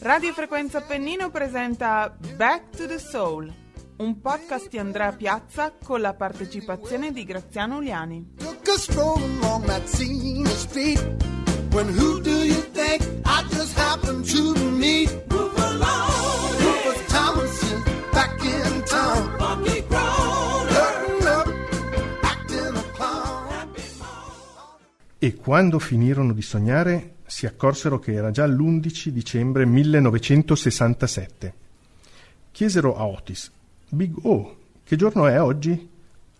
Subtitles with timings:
[0.00, 3.52] Radio Frequenza Appennino presenta Back to the Soul,
[3.98, 8.34] un podcast di Andrea Piazza con la partecipazione di Graziano Uliani.
[11.70, 14.47] When who do you think I just happened to
[25.20, 31.54] E quando finirono di sognare si accorsero che era già l'11 dicembre 1967.
[32.52, 33.50] Chiesero a Otis,
[33.88, 35.88] Big O, che giorno è oggi?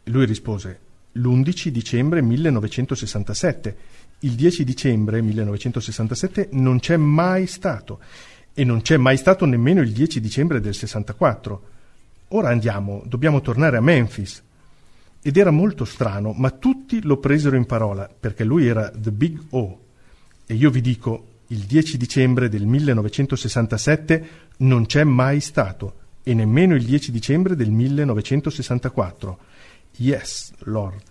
[0.04, 0.78] Lui rispose,
[1.12, 3.76] l'11 dicembre 1967.
[4.20, 8.00] Il 10 dicembre 1967 non c'è mai stato
[8.54, 11.62] e non c'è mai stato nemmeno il 10 dicembre del 64.
[12.28, 14.42] Ora andiamo, dobbiamo tornare a Memphis.
[15.28, 19.38] Ed era molto strano, ma tutti lo presero in parola, perché lui era The Big
[19.50, 19.78] O.
[20.46, 24.28] E io vi dico, il 10 dicembre del 1967
[24.60, 29.38] non c'è mai stato, e nemmeno il 10 dicembre del 1964.
[29.96, 31.02] Yes, Lord.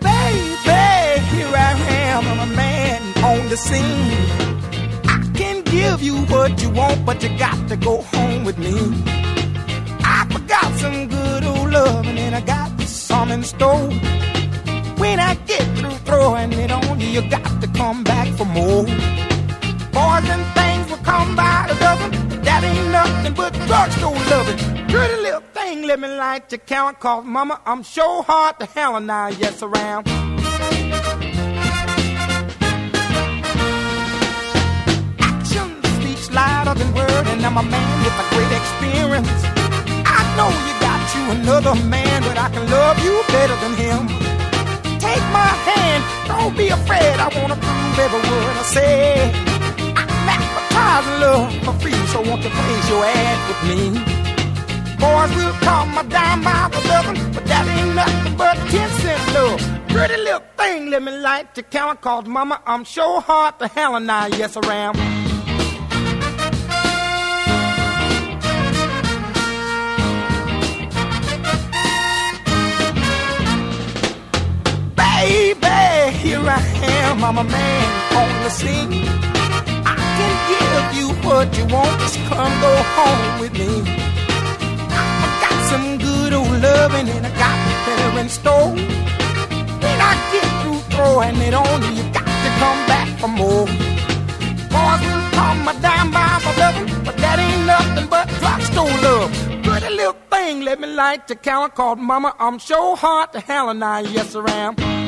[0.00, 0.46] Baby,
[1.28, 1.74] here I
[2.14, 4.47] am, I'm a man on the scene.
[5.78, 8.74] I give you what you want, but you got to go home with me.
[10.02, 13.88] I forgot some good old loving and I got some in store.
[14.98, 18.86] When I get through throwing it on you, you got to come back for more.
[19.94, 24.58] Boys and things will come by the dozen, that ain't nothing but drugstore loving.
[24.88, 28.98] Pretty little thing, let me light your count, cause mama, I'm sure hard to hell
[29.00, 30.08] now, yes, around.
[36.76, 39.40] Word, and I'm a man with a great experience.
[40.04, 44.08] I know you got you another man, but I can love you better than him.
[45.00, 47.16] Take my hand, don't be afraid.
[47.16, 49.32] I wanna prove every word I say.
[49.96, 53.80] I'm advertising love for free, so won't you place your ad with me?
[55.00, 59.22] Boys will call my dime by the dozen, but that ain't nothing but ten cent
[59.34, 59.60] love.
[59.88, 63.96] Pretty little thing, let me light your count, cause mama, I'm sure hard to hell
[63.96, 65.17] and I, yes I am.
[76.18, 77.86] Here I am, I'm a man
[78.20, 78.92] on the scene.
[79.86, 83.70] I can give you what you want, just come go home with me.
[84.90, 88.70] I got some good old loving and I got better in store.
[89.82, 93.66] When I get through throwing it on you, you got to come back for more.
[94.74, 99.30] Boys will call my dime by for loving, but that ain't nothing but drugstore love.
[99.62, 103.70] Pretty little thing, let me light your count, called mama, I'm sure hard to hell
[103.70, 105.07] and I, yes I am.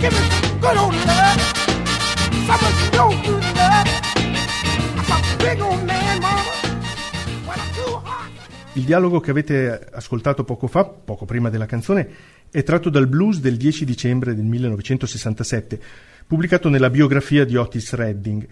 [0.00, 1.40] Give some good old love.
[2.46, 3.88] Some of your good love.
[4.94, 6.58] I'm a big old man, mama.
[8.74, 12.08] Il dialogo che avete ascoltato poco fa, poco prima della canzone,
[12.48, 15.80] è tratto dal blues del 10 dicembre del 1967,
[16.28, 18.46] pubblicato nella biografia di Otis Redding.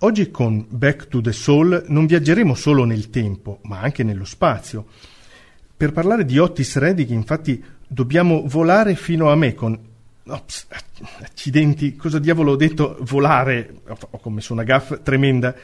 [0.00, 4.84] Oggi con Back to the Soul non viaggeremo solo nel tempo, ma anche nello spazio.
[5.74, 9.91] Per parlare di Otis Redding, infatti, dobbiamo volare fino a Macon.
[10.24, 10.66] Ops,
[11.20, 13.80] accidenti, cosa diavolo ho detto volare?
[14.10, 15.54] Ho commesso una gaffa tremenda.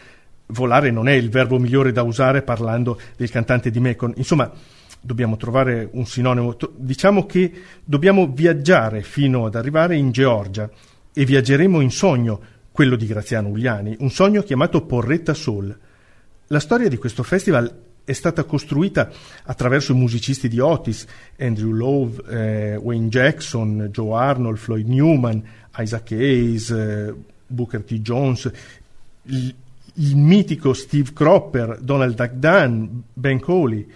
[0.46, 4.14] Volare non è il verbo migliore da usare parlando del cantante di Macon.
[4.16, 4.50] Insomma,
[5.00, 6.56] dobbiamo trovare un sinonimo.
[6.74, 7.52] Diciamo che
[7.84, 10.68] dobbiamo viaggiare fino ad arrivare in Georgia
[11.12, 12.40] e viaggeremo in sogno,
[12.72, 15.76] quello di Graziano Ugliani, un sogno chiamato Porretta Soul.
[16.48, 19.10] La storia di questo festival è stata costruita
[19.44, 21.06] attraverso i musicisti di Otis,
[21.38, 25.44] Andrew Lowe, eh, Wayne Jackson, Joe Arnold, Floyd Newman,
[25.76, 27.14] Isaac Hayes, eh,
[27.46, 28.00] Booker T.
[28.00, 28.50] Jones,
[29.24, 29.54] il,
[29.92, 33.86] il mitico Steve Cropper, Donald Duck Dunn, Ben Coley.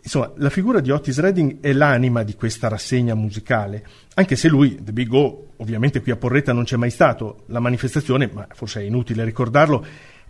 [0.00, 3.84] Insomma, la figura di Otis Redding è l'anima di questa rassegna musicale,
[4.14, 7.42] anche se lui, The Big O, ovviamente qui a Porretta non c'è mai stato.
[7.46, 9.84] La manifestazione, ma forse è inutile ricordarlo,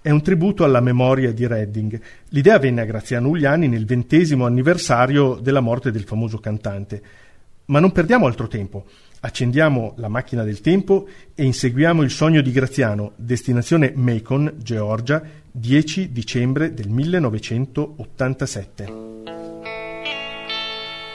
[0.08, 2.00] è un tributo alla memoria di Redding.
[2.30, 7.02] L'idea venne a Graziano Ugliani nel ventesimo anniversario della morte del famoso cantante.
[7.66, 8.86] Ma non perdiamo altro tempo.
[9.20, 16.10] Accendiamo la macchina del tempo e inseguiamo il sogno di Graziano, destinazione Macon, Georgia, 10
[16.10, 18.84] dicembre del 1987.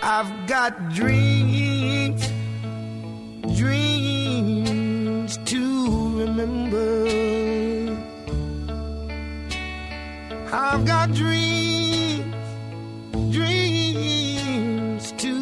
[0.03, 2.31] I've got dreams,
[3.57, 7.02] dreams to remember.
[10.55, 12.35] I've got dreams,
[13.33, 15.33] dreams to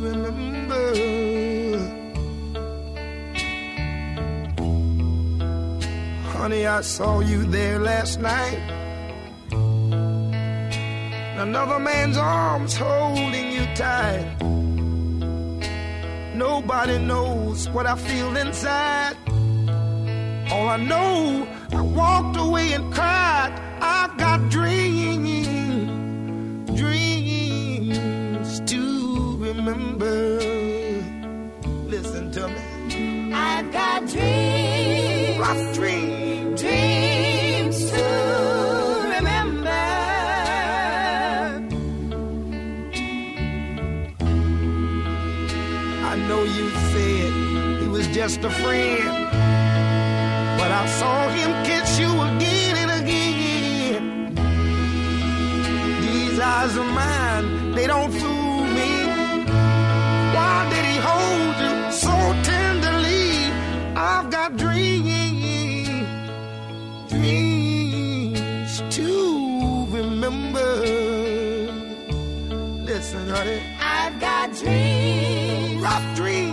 [0.00, 0.92] remember.
[6.32, 8.58] Honey, I saw you there last night.
[11.38, 14.36] Another man's arms holding you tight.
[16.34, 19.16] Nobody knows what I feel inside.
[20.50, 23.52] All I know, I walked away and cried.
[23.80, 25.46] I've got dreams,
[26.80, 30.38] dreams to remember.
[31.94, 33.32] Listen to me.
[33.34, 36.60] I've got dreams, Rough dreams.
[36.62, 38.04] dreams to
[39.16, 39.70] remember.
[46.12, 47.32] I know you said
[47.82, 49.25] he was just a friend,
[50.78, 54.04] I saw him kiss you again and again.
[56.02, 58.90] These eyes of mine, they don't fool me.
[60.34, 61.74] Why did he hold you
[62.04, 62.14] so
[62.50, 63.26] tenderly?
[63.96, 66.06] I've got dreams,
[67.08, 70.70] dreams to remember.
[72.90, 76.45] Listen, honey, I've got dreams, rough dreams.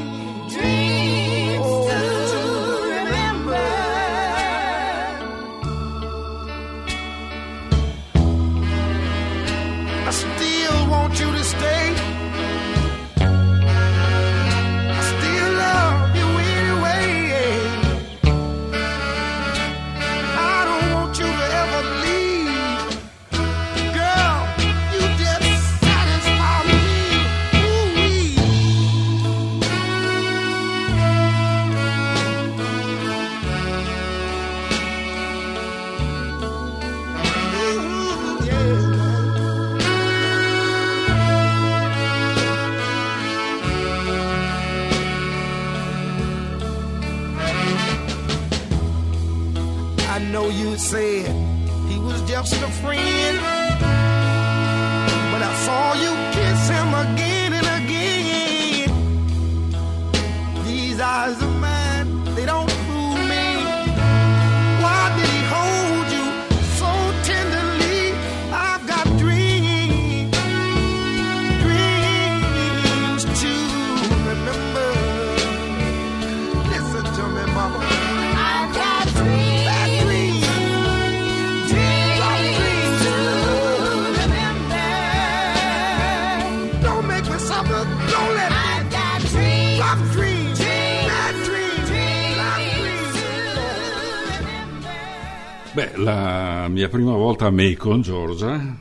[96.84, 98.78] Mia prima volta a Macon, Georgia,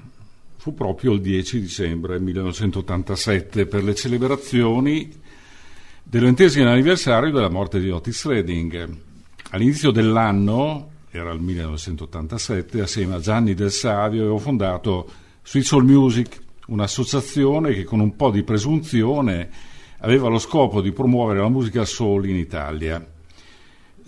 [0.56, 5.08] fu proprio il 10 dicembre 1987 per le celebrazioni
[6.02, 8.98] del ventesimo anniversario della morte di Otis Redding.
[9.50, 15.08] All'inizio dell'anno, era il 1987, assieme a Gianni Del Savio avevo fondato
[15.44, 19.48] Sweet Soul Music, un'associazione che con un po' di presunzione
[19.98, 23.11] aveva lo scopo di promuovere la musica soul in Italia.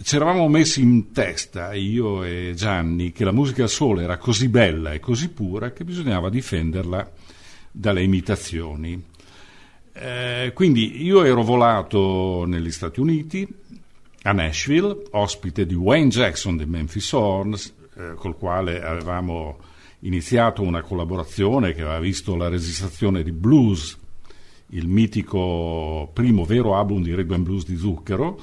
[0.03, 4.93] Ci eravamo messi in testa, io e Gianni, che la musica soul era così bella
[4.93, 7.11] e così pura che bisognava difenderla
[7.71, 9.03] dalle imitazioni.
[9.93, 13.47] Eh, quindi io ero volato negli Stati Uniti,
[14.23, 19.59] a Nashville, ospite di Wayne Jackson dei Memphis Horns, eh, col quale avevamo
[20.01, 23.97] iniziato una collaborazione che aveva visto la registrazione di Blues,
[24.71, 28.41] il mitico primo vero album di rhythm blues di Zucchero,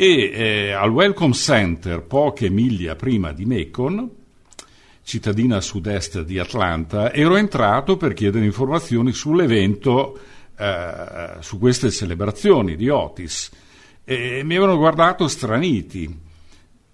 [0.00, 4.10] e eh, al Welcome Center, poche miglia prima di Macon,
[5.02, 10.18] cittadina sud-est di Atlanta, ero entrato per chiedere informazioni sull'evento,
[10.56, 13.50] eh, su queste celebrazioni di Otis.
[14.02, 16.18] E mi avevano guardato straniti,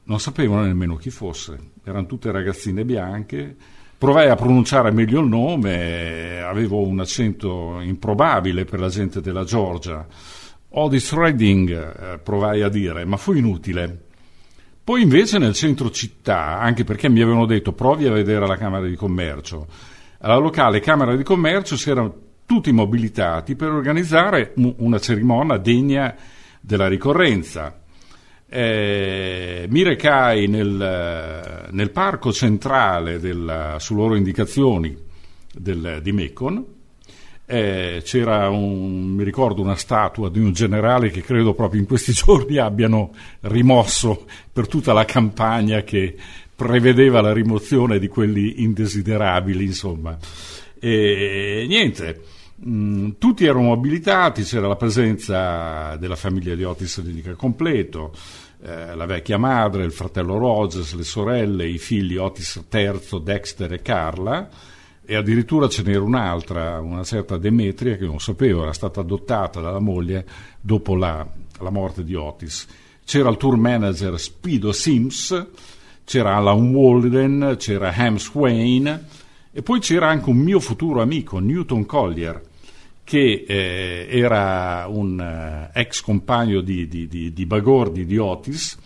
[0.02, 3.54] non sapevano nemmeno chi fosse, erano tutte ragazzine bianche.
[3.96, 10.04] Provai a pronunciare meglio il nome, avevo un accento improbabile per la gente della Georgia.
[10.68, 11.70] Otis Redding,
[12.14, 14.04] eh, provai a dire, ma fu inutile.
[14.82, 18.86] Poi invece nel centro città, anche perché mi avevano detto provi a vedere la Camera
[18.86, 19.66] di Commercio,
[20.18, 22.14] alla locale Camera di Commercio si erano
[22.46, 26.14] tutti mobilitati per organizzare un- una cerimonia degna
[26.60, 27.80] della ricorrenza.
[28.48, 34.96] Eh, mi recai nel, nel parco centrale, del, su loro indicazioni,
[35.52, 36.64] del- di Macon
[37.46, 42.12] eh, c'era un, mi ricordo una statua di un generale che credo proprio in questi
[42.12, 43.12] giorni abbiano
[43.42, 46.16] rimosso per tutta la campagna che
[46.54, 50.16] prevedeva la rimozione di quelli indesiderabili, insomma.
[50.78, 52.22] E niente,
[52.56, 58.12] mh, tutti erano abilitati, c'era la presenza della famiglia di Otis al completo,
[58.62, 63.82] eh, la vecchia madre, il fratello Rogers, le sorelle, i figli Otis III, Dexter e
[63.82, 64.48] Carla,
[65.06, 69.78] e addirittura ce n'era un'altra, una certa Demetria, che non sapevo, era stata adottata dalla
[69.78, 70.26] moglie
[70.60, 71.26] dopo la,
[71.60, 72.66] la morte di Otis.
[73.04, 75.46] C'era il tour manager Spido Sims,
[76.04, 79.06] c'era Alan Walden, c'era Ham Swain
[79.52, 82.42] e poi c'era anche un mio futuro amico, Newton Collier,
[83.04, 88.76] che eh, era un eh, ex compagno di, di, di, di Bagordi, di Otis,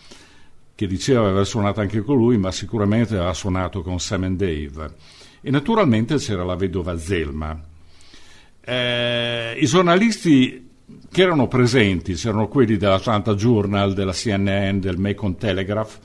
[0.74, 4.36] che diceva di aver suonato anche con lui, ma sicuramente aveva suonato con Sam and
[4.36, 4.94] Dave.
[5.42, 7.58] E naturalmente c'era la vedova Zelma.
[8.60, 10.68] Eh, I giornalisti
[11.10, 15.98] che erano presenti, c'erano quelli dell'Atlanta Journal, della CNN, del Macon Telegraph,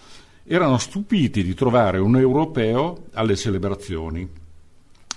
[0.46, 4.28] erano stupiti di trovare un europeo alle celebrazioni.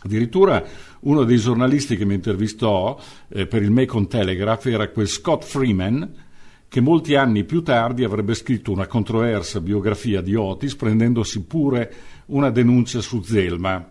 [0.00, 0.64] Addirittura
[1.00, 2.98] uno dei giornalisti che mi intervistò
[3.28, 6.26] eh, per il Macon Telegraph era quel Scott Freeman,
[6.68, 11.92] che molti anni più tardi avrebbe scritto una controversa biografia di Otis, prendendosi pure
[12.26, 13.88] una denuncia su Zelma.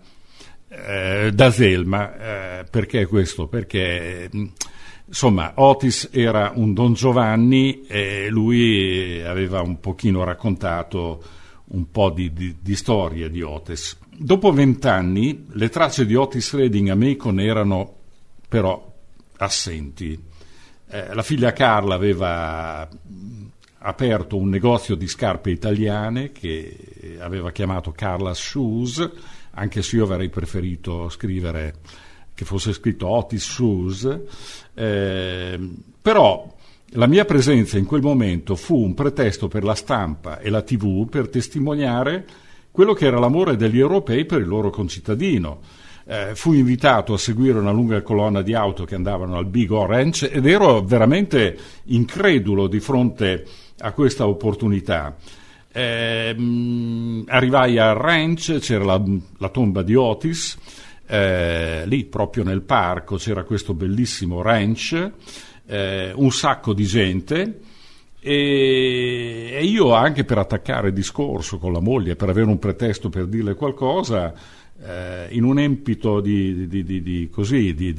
[0.70, 3.48] Eh, da Zelma, eh, perché questo?
[3.48, 4.46] Perché mh,
[5.06, 11.24] insomma Otis era un Don Giovanni e lui aveva un pochino raccontato
[11.70, 13.98] un po' di, di, di storia di Otis.
[14.10, 17.96] Dopo vent'anni le tracce di Otis Redding a Macon erano
[18.50, 18.94] però
[19.38, 20.20] assenti.
[20.90, 22.88] Eh, la figlia Carla aveva
[23.80, 29.10] aperto un negozio di scarpe italiane che aveva chiamato Carla's Shoes,
[29.58, 31.74] anche se io avrei preferito scrivere
[32.34, 34.20] che fosse scritto Otis Shoes,
[34.76, 35.60] eh,
[36.00, 36.56] però
[36.92, 41.10] la mia presenza in quel momento fu un pretesto per la stampa e la tv
[41.10, 42.26] per testimoniare
[42.70, 45.62] quello che era l'amore degli europei per il loro concittadino.
[46.06, 50.30] Eh, fui invitato a seguire una lunga colonna di auto che andavano al Big Orange
[50.30, 53.44] ed ero veramente incredulo di fronte
[53.80, 55.18] a questa opportunità.
[55.78, 56.36] Eh,
[57.28, 59.04] arrivai al ranch, c'era la,
[59.38, 60.58] la tomba di Otis,
[61.06, 65.12] eh, lì proprio nel parco c'era questo bellissimo ranch,
[65.68, 67.60] eh, un sacco di gente
[68.20, 73.54] e, io anche per attaccare discorso con la moglie, per avere un pretesto per dirle
[73.54, 74.34] qualcosa,
[74.82, 77.94] eh, in un empito di, di, di, di così, di,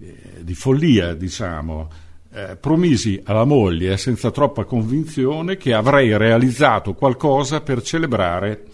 [0.00, 1.88] eh, follia, diciamo,
[2.36, 8.64] eh, promisi alla moglie senza troppa convinzione che avrei realizzato qualcosa per celebrare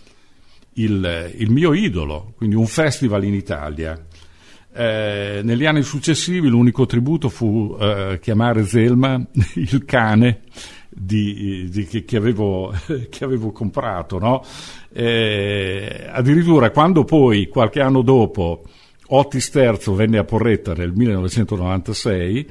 [0.74, 4.04] il, il mio idolo, quindi un festival in Italia.
[4.74, 10.40] Eh, negli anni successivi l'unico tributo fu eh, chiamare Zelma il cane
[10.88, 12.74] di, di, che, che, avevo,
[13.08, 14.18] che, avevo, comprato.
[14.18, 14.42] No?
[14.92, 18.64] Eh, addirittura quando poi, qualche anno dopo,
[19.06, 22.50] Otis III venne a Porretta nel 1996,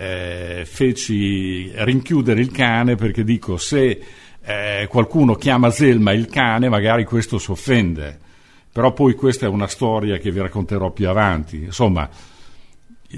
[0.00, 4.00] eh, feci rinchiudere il cane perché dico se
[4.42, 8.28] eh, qualcuno chiama Zelma il cane magari questo si offende
[8.72, 11.64] però poi questa è una storia che vi racconterò più avanti.
[11.64, 12.08] Insomma,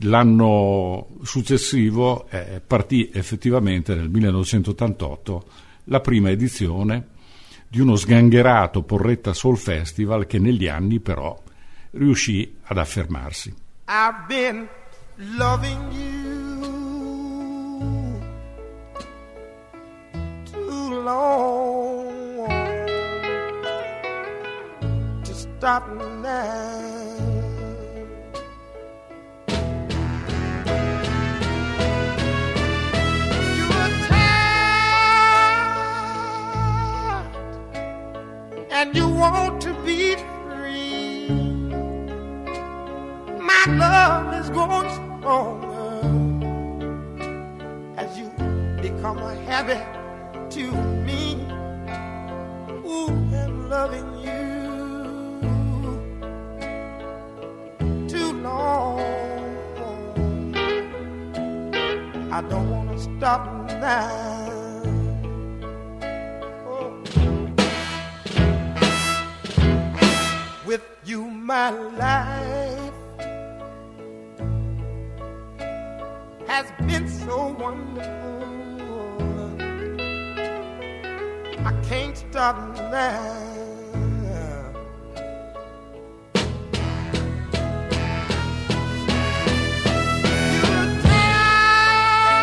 [0.00, 5.44] l'anno successivo eh, partì effettivamente nel 1988
[5.84, 7.08] la prima edizione
[7.68, 11.38] di uno sgangherato Porretta Soul Festival che negli anni però
[11.92, 13.54] riuscì ad affermarsi.
[13.88, 14.66] I've been
[15.36, 16.51] loving you
[21.04, 22.46] long
[25.24, 26.78] to stop now.
[33.56, 34.52] You were tired
[38.70, 41.28] and you want to be free.
[43.40, 45.72] My love is growing stronger
[47.96, 48.28] as you
[48.80, 49.84] become a habit
[50.50, 50.91] to
[52.92, 54.42] I'm loving you
[58.08, 59.00] too long.
[62.30, 63.42] I don't want to stop
[63.80, 64.80] now.
[66.66, 66.92] Oh.
[70.66, 72.92] With you, my life
[76.46, 78.61] has been so wonderful.
[81.64, 83.52] I can't stop now.
[90.64, 92.38] You're tired,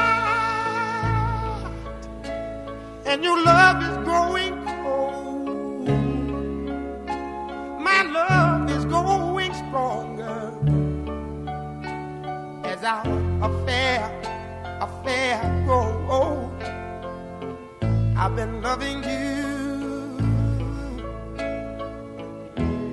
[3.05, 5.89] and your love is growing cold.
[7.81, 10.53] My love is growing stronger
[12.63, 13.05] as our
[13.43, 14.01] affair,
[14.79, 15.88] affair grows.
[18.39, 20.17] Been loving you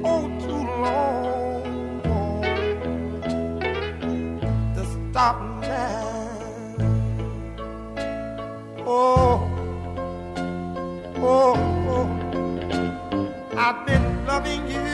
[0.05, 2.03] oh too long
[4.75, 6.75] to stop now.
[8.85, 9.37] Oh,
[11.19, 11.55] oh,
[11.95, 12.09] oh.
[13.57, 14.86] I've been loving you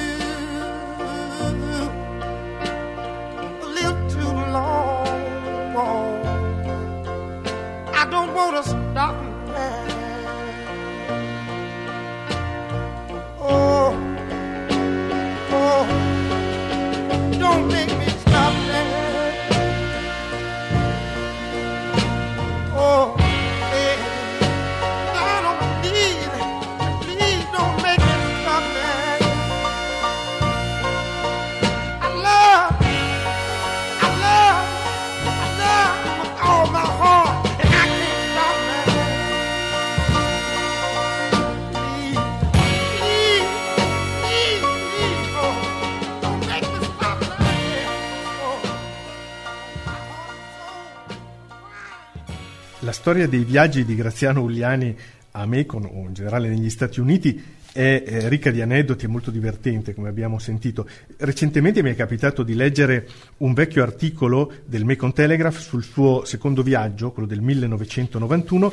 [53.03, 54.97] storia dei viaggi di Graziano Uliani
[55.33, 57.43] a Macon o in generale negli Stati Uniti
[57.73, 60.89] è eh, ricca di aneddoti e molto divertente, come abbiamo sentito.
[61.17, 66.63] Recentemente mi è capitato di leggere un vecchio articolo del Macon Telegraph sul suo secondo
[66.63, 68.73] viaggio, quello del 1991.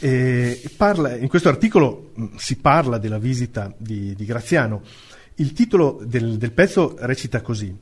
[0.00, 4.82] e parla- in questo articolo mh, si parla della visita di, di Graziano.
[5.36, 7.74] Il titolo del, del pezzo recita così: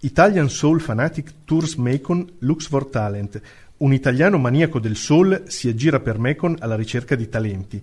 [0.00, 3.40] Italian Soul Fanatic Tours Macon Looks for Talent.
[3.78, 7.80] Un italiano maniaco del soul si aggira per Macon alla ricerca di talenti.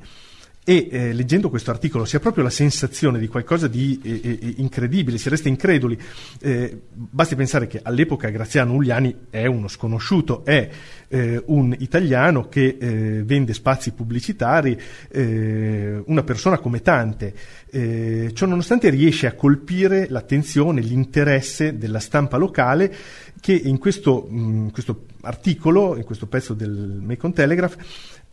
[0.67, 4.53] E eh, leggendo questo articolo si ha proprio la sensazione di qualcosa di eh, eh,
[4.57, 5.95] incredibile, si resta increduli.
[6.41, 10.67] Eh, basti pensare che all'epoca Graziano Uliani è uno sconosciuto, è
[11.07, 14.75] eh, un italiano che eh, vende spazi pubblicitari,
[15.11, 17.35] eh, una persona come tante.
[17.69, 22.91] Eh, ciò nonostante riesce a colpire l'attenzione, l'interesse della stampa locale
[23.39, 27.77] che in questo, mh, questo articolo, in questo pezzo del Macon Telegraph,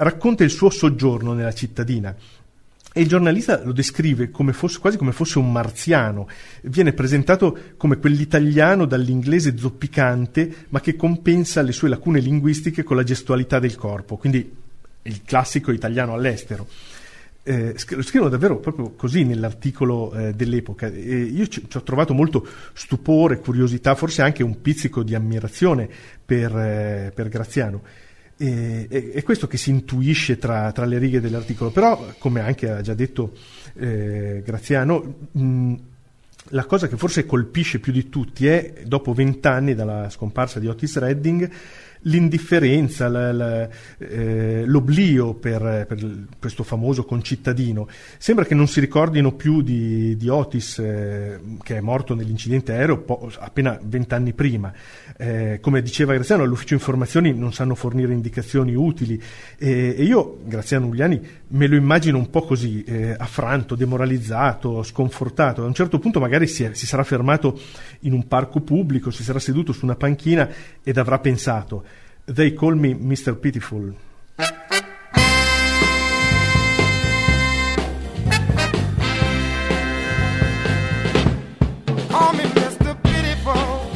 [0.02, 2.14] racconta il suo soggiorno nella cittadina.
[2.94, 6.28] E il giornalista lo descrive come fosse, quasi come fosse un marziano.
[6.62, 13.02] Viene presentato come quell'italiano dall'inglese zoppicante, ma che compensa le sue lacune linguistiche con la
[13.02, 14.54] gestualità del corpo, quindi
[15.02, 16.66] il classico italiano all'estero.
[17.44, 20.86] Eh, lo scrivono davvero proprio così nell'articolo eh, dell'epoca.
[20.88, 25.88] E io ci, ci ho trovato molto stupore, curiosità, forse anche un pizzico di ammirazione
[26.24, 27.80] per, eh, per Graziano.
[28.42, 32.68] E, e- è questo che si intuisce tra, tra le righe dell'articolo, però come anche
[32.68, 33.34] ha già detto
[33.74, 35.74] eh, Graziano, mh,
[36.46, 40.98] la cosa che forse colpisce più di tutti è, dopo vent'anni dalla scomparsa di Otis
[40.98, 41.48] Redding,
[42.02, 47.86] l'indifferenza, la- la- eh, l'oblio per, per questo famoso concittadino.
[48.18, 52.98] Sembra che non si ricordino più di, di Otis, eh, che è morto nell'incidente aereo
[52.98, 54.72] po- appena vent'anni prima.
[55.16, 59.20] Eh, come diceva Graziano, all'ufficio informazioni non sanno fornire indicazioni utili
[59.58, 65.62] e, e io, Graziano Ugliani, me lo immagino un po' così, eh, affranto, demoralizzato, sconfortato.
[65.62, 67.60] A un certo punto magari si, è- si sarà fermato
[68.00, 70.48] in un parco pubblico, si sarà seduto su una panchina
[70.82, 71.84] ed avrà pensato
[72.26, 73.34] They call me Mr.
[73.40, 73.80] Pitiful.
[82.32, 82.94] Me Mr.
[83.02, 83.90] Pitiful.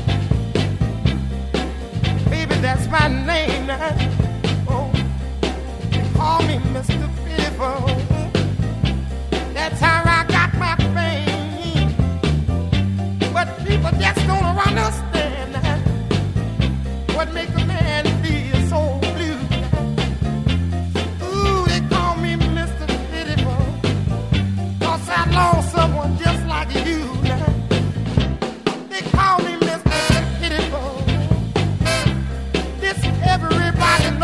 [2.29, 3.67] Maybe that's my name.
[3.67, 4.93] They call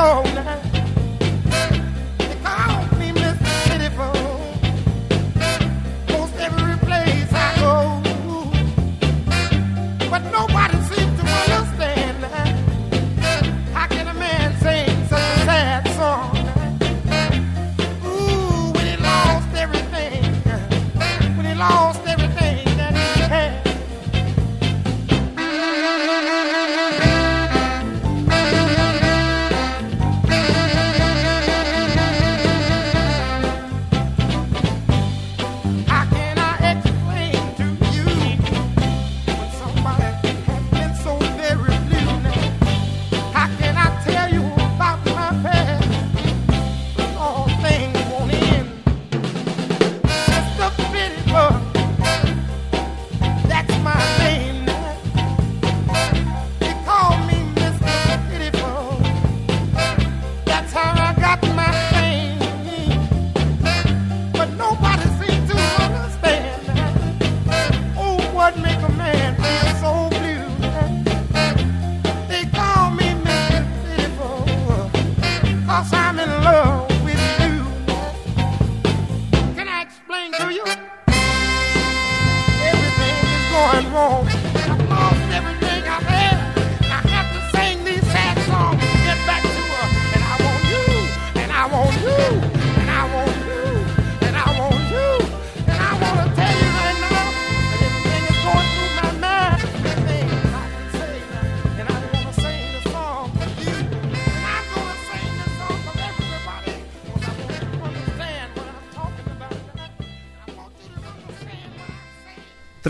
[0.03, 0.72] all night.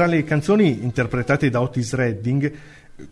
[0.03, 2.53] Tra le canzoni interpretate da Otis Redding,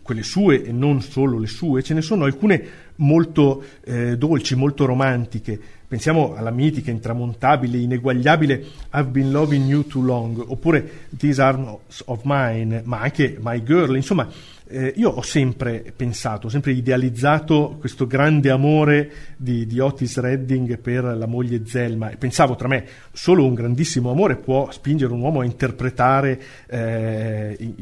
[0.01, 2.61] quelle sue e non solo le sue, ce ne sono alcune
[2.95, 5.57] molto eh, dolci, molto romantiche.
[5.87, 12.23] Pensiamo alla mitica, intramontabile, ineguagliabile I've Been Loving You Too Long, oppure These Arms of
[12.25, 13.95] Mine, ma anche My Girl.
[13.95, 14.27] Insomma,
[14.71, 20.79] eh, io ho sempre pensato, ho sempre idealizzato questo grande amore di, di, Otis Redding
[20.79, 25.19] per la moglie Zelma e pensavo tra me, solo un grandissimo amore può spingere un
[25.19, 27.73] uomo a interpretare eh, in,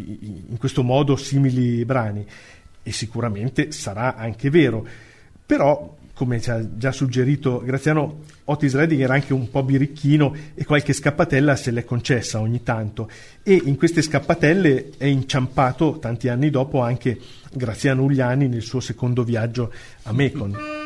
[0.49, 2.25] in questo modo simili brani
[2.81, 4.85] e sicuramente sarà anche vero.
[5.45, 10.65] Però come ci ha già suggerito Graziano, Otis Redding era anche un po' birichino e
[10.65, 13.09] qualche scappatella se l'è concessa ogni tanto.
[13.41, 17.17] E in queste scappatelle è inciampato tanti anni dopo anche
[17.53, 19.71] Graziano Ugliani nel suo secondo viaggio
[20.03, 20.78] a Mekon.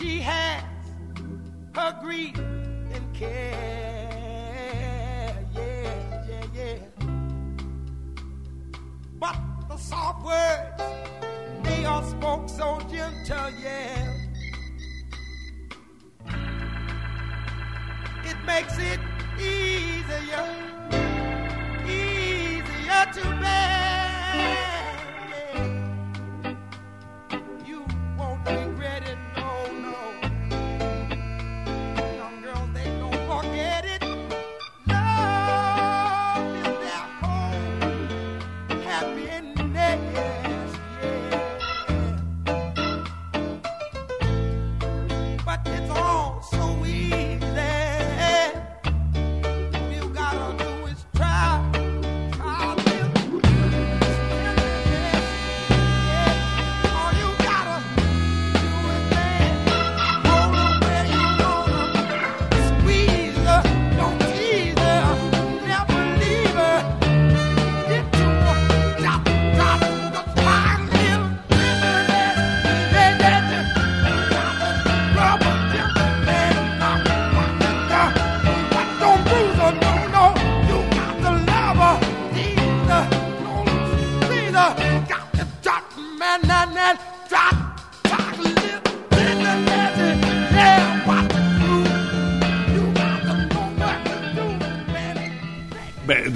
[0.00, 0.64] She has
[1.74, 3.36] her grief and care,
[5.54, 5.94] yeah,
[6.26, 6.78] yeah, yeah.
[9.18, 9.36] But
[9.68, 10.82] the soft words,
[11.64, 14.16] they are spoke so gentle, yeah.
[18.24, 19.00] It makes it
[19.38, 20.48] easier,
[21.84, 23.79] easier to bear.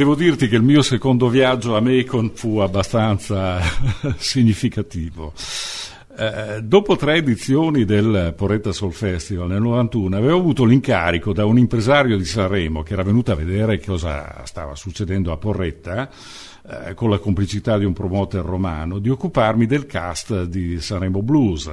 [0.04, 3.58] Devo dirti che il mio secondo viaggio a Macon fu abbastanza
[4.18, 5.32] significativo.
[6.14, 11.56] Eh, dopo tre edizioni del Porretta Soul Festival nel 91 avevo avuto l'incarico da un
[11.56, 16.10] impresario di Sanremo che era venuto a vedere cosa stava succedendo a Porretta
[16.68, 21.70] eh, con la complicità di un promoter romano di occuparmi del cast di Sanremo Blues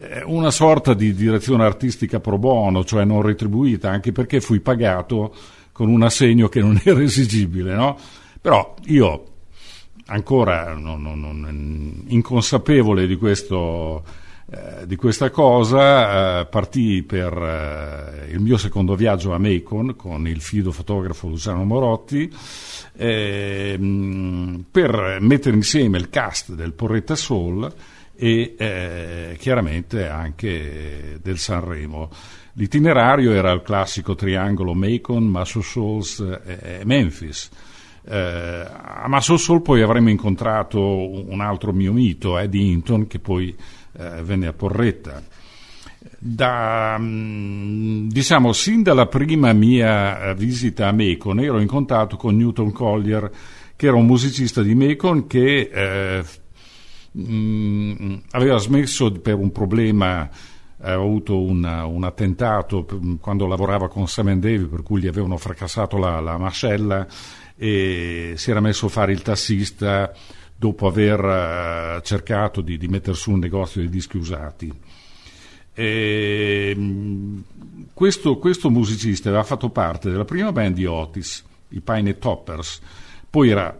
[0.00, 5.34] Eh, una sorta di direzione artistica pro bono cioè non retribuita anche perché fui pagato
[5.78, 7.96] con un assegno che non era esigibile no?
[8.40, 9.22] però io
[10.06, 14.02] ancora non- non- non- inconsapevole di, questo,
[14.50, 20.26] eh, di questa cosa, eh, partii per eh, il mio secondo viaggio a Macon con
[20.26, 22.28] il fido fotografo Luciano Morotti
[22.96, 27.72] ehm, per mettere insieme il cast del Porretta Soul
[28.16, 32.10] e eh, chiaramente anche del Sanremo.
[32.58, 37.48] L'itinerario era il classico triangolo Macon, Muscle Shoals e, Memphis.
[38.04, 43.54] Eh, a Muscle Shoals poi avremmo incontrato un altro mio mito, Eddie Hinton, che poi
[43.96, 45.22] eh, venne a Porretta.
[46.18, 52.36] Da, mm, diciamo, sin dalla prima mia eh, visita a Macon ero in contatto con
[52.36, 53.30] Newton Collier,
[53.76, 56.24] che era un musicista di Macon che eh,
[57.16, 60.28] mm, aveva smesso per un problema
[60.80, 65.36] aveva avuto un, un attentato p- quando lavorava con Sam Davy per cui gli avevano
[65.36, 67.06] fracassato la, la mascella
[67.56, 70.12] e si era messo a fare il tassista
[70.54, 74.72] dopo aver eh, cercato di, di mettere su un negozio di dischi usati.
[75.74, 77.44] E, mh,
[77.94, 82.80] questo, questo musicista aveva fatto parte della prima band di Otis, i Pine Toppers,
[83.30, 83.76] poi era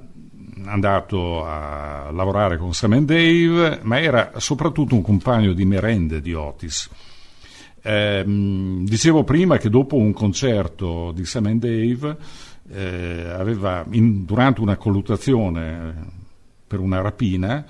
[0.65, 6.35] andato a lavorare con Sam and Dave, ma era soprattutto un compagno di merende di
[6.35, 6.89] Otis.
[7.83, 12.17] Ehm, dicevo prima che dopo un concerto di Sam and Dave,
[12.71, 15.95] eh, aveva, in- durante una colluttazione
[16.67, 17.65] per una rapina,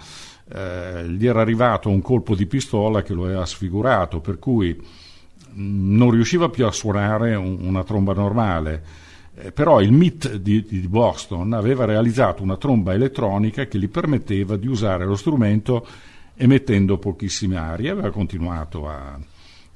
[0.51, 5.96] eh, gli era arrivato un colpo di pistola che lo aveva sfigurato, per cui mh,
[5.96, 9.07] non riusciva più a suonare un- una tromba normale.
[9.40, 14.57] Eh, però il MIT di, di Boston aveva realizzato una tromba elettronica che gli permetteva
[14.57, 15.87] di usare lo strumento
[16.35, 19.18] emettendo pochissime arie e aveva continuato a,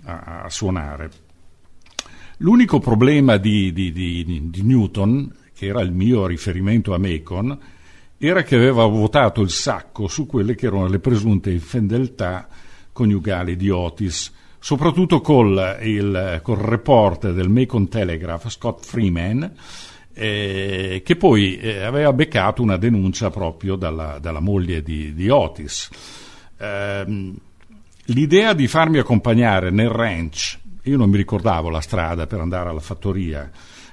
[0.04, 1.10] a- a suonare.
[2.38, 7.56] L'unico problema di- di- di Newton, che era il mio riferimento a Macon,
[8.18, 12.48] era che aveva votato il sacco su quelle che erano le presunte infedeltà
[12.92, 19.52] coniugali di Otis, soprattutto col, il, col reporter del Macon Telegraph, Scott Freeman,
[20.14, 25.90] eh, che poi eh, aveva beccato una denuncia proprio dalla, dalla moglie di, di Otis.
[26.58, 27.36] Ehm,
[28.06, 32.78] l'idea di farmi accompagnare nel ranch, io non mi ricordavo la strada per andare alla
[32.78, 33.50] fattoria,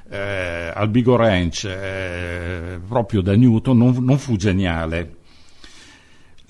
[0.08, 5.16] eh, al Bigo Ranch, eh, proprio da Newton, non, non fu geniale.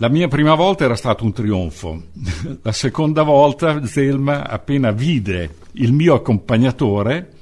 [0.02, 2.04] La mia prima volta era stato un trionfo.
[2.64, 7.34] La seconda volta Zelma, appena vide il mio accompagnatore,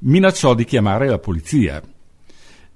[0.00, 1.82] minacciò di chiamare la polizia.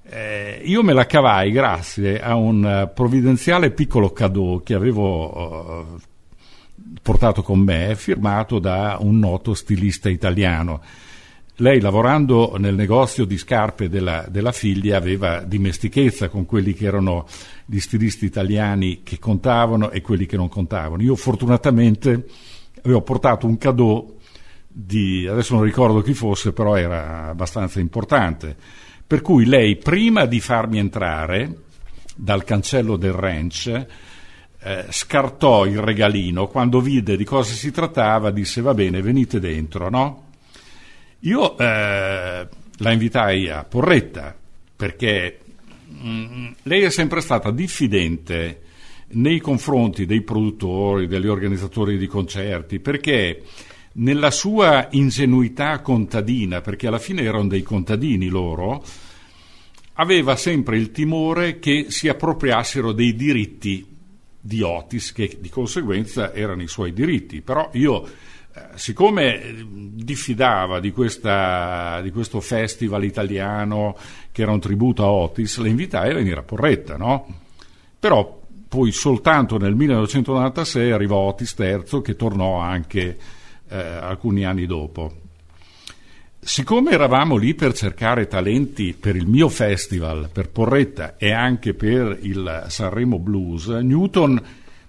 [0.02, 6.00] Eh, io me la cavai grazie a un eh, provvidenziale piccolo cadeau che avevo eh,
[7.00, 10.82] portato con me, firmato da un noto stilista italiano.
[11.56, 17.26] Lei, lavorando nel negozio di scarpe della, della figlia, aveva dimestichezza con quelli che erano
[17.66, 21.02] gli stilisti italiani che contavano e quelli che non contavano.
[21.02, 22.24] Io, fortunatamente,
[22.82, 24.18] avevo portato un cadeau
[24.66, 28.56] di, adesso non ricordo chi fosse, però era abbastanza importante.
[29.06, 31.64] Per cui lei, prima di farmi entrare
[32.16, 33.86] dal cancello del ranch,
[34.64, 39.90] eh, scartò il regalino, quando vide di cosa si trattava, disse va bene, venite dentro,
[39.90, 40.30] no?
[41.24, 44.36] Io eh, la invitai a Porretta
[44.74, 45.38] perché
[45.92, 48.60] mm, lei è sempre stata diffidente
[49.12, 53.42] nei confronti dei produttori, degli organizzatori di concerti, perché
[53.94, 58.82] nella sua ingenuità contadina, perché alla fine erano dei contadini loro,
[59.94, 63.86] aveva sempre il timore che si appropriassero dei diritti
[64.40, 67.42] di Otis, che di conseguenza erano i suoi diritti.
[67.42, 68.08] Però io,
[68.74, 73.96] siccome eh, diffidava di, questa, di questo festival italiano
[74.30, 77.40] che era un tributo a Otis, la invitai a venire a Porretta, no?
[77.98, 83.18] Però poi soltanto nel 1996 arrivò Otis III che tornò anche
[83.68, 85.20] eh, alcuni anni dopo.
[86.44, 92.18] Siccome eravamo lì per cercare talenti per il mio festival, per Porretta e anche per
[92.22, 94.42] il Sanremo Blues, Newton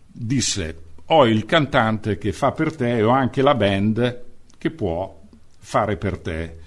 [0.08, 0.76] disse:
[1.08, 4.24] Ho il cantante che fa per te e ho anche la band
[4.58, 5.20] che può
[5.58, 6.60] fare per te.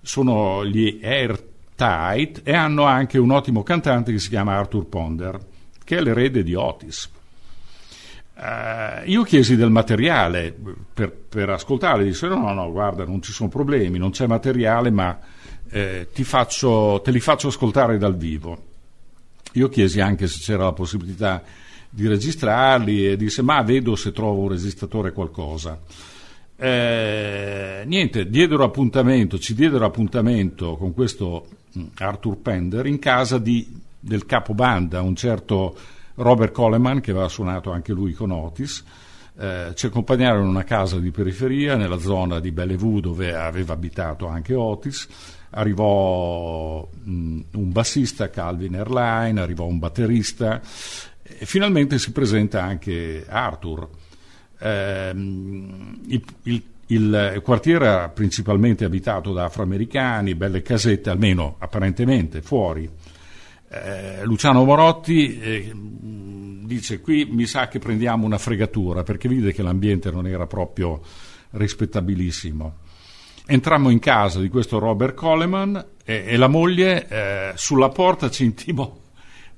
[0.00, 5.38] Sono gli Airtight e hanno anche un ottimo cantante che si chiama Arthur Ponder,
[5.84, 7.10] che è l'erede di Otis.
[8.36, 10.56] Eh, io chiesi del materiale
[10.94, 14.90] per, per ascoltare, disse no, no, no, guarda, non ci sono problemi, non c'è materiale,
[14.90, 15.18] ma
[15.68, 18.68] eh, faccio, te li faccio ascoltare dal vivo.
[19.54, 21.42] Io chiesi anche se c'era la possibilità
[21.90, 25.78] di registrarli e disse ma vedo se trovo un registratore qualcosa.
[26.56, 33.66] Eh, niente, diedero appuntamento, ci diedero appuntamento con questo mh, Arthur Pender in casa di,
[33.98, 35.74] del capobanda, un certo
[36.16, 38.84] Robert Coleman, che aveva suonato anche lui con Otis.
[39.38, 44.26] Eh, ci accompagnarono in una casa di periferia, nella zona di Bellevue, dove aveva abitato
[44.26, 45.08] anche Otis.
[45.52, 50.60] Arrivò mh, un bassista, Calvin Airline, arrivò un batterista.
[51.38, 53.88] E finalmente si presenta anche Arthur.
[54.60, 62.90] Ehm, il, il- il quartiere era principalmente abitato da afroamericani, belle casette, almeno apparentemente, fuori.
[63.68, 69.62] Eh, Luciano Morotti eh, dice qui mi sa che prendiamo una fregatura perché vide che
[69.62, 71.00] l'ambiente non era proprio
[71.50, 72.74] rispettabilissimo.
[73.46, 78.42] Entrammo in casa di questo Robert Coleman e, e la moglie eh, sulla porta ci
[78.42, 78.98] intimò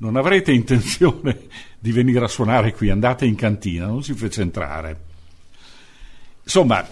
[0.02, 1.42] non avrete intenzione
[1.78, 5.00] di venire a suonare qui, andate in cantina, non si fece entrare.
[6.42, 6.84] Insomma,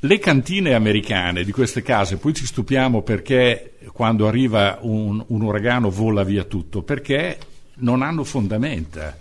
[0.00, 5.88] le cantine americane di queste case, poi ci stupiamo perché quando arriva un, un uragano
[5.88, 7.38] vola via tutto, perché
[7.76, 9.16] non hanno fondamenta.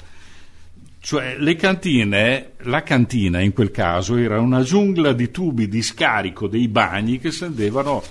[0.99, 6.47] Cioè, le cantine, la cantina in quel caso era una giungla di tubi di scarico
[6.47, 8.01] dei bagni che scendevano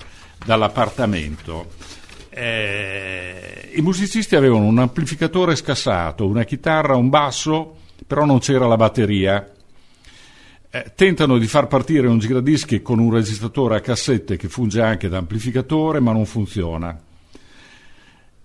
[0.45, 1.97] dall'appartamento.
[2.39, 8.77] Eh, I musicisti avevano un amplificatore scassato, una chitarra, un basso, però non c'era la
[8.77, 9.55] batteria.
[10.71, 15.09] Eh, tentano di far partire un giradischi con un registratore a cassette che funge anche
[15.09, 16.97] da amplificatore, ma non funziona.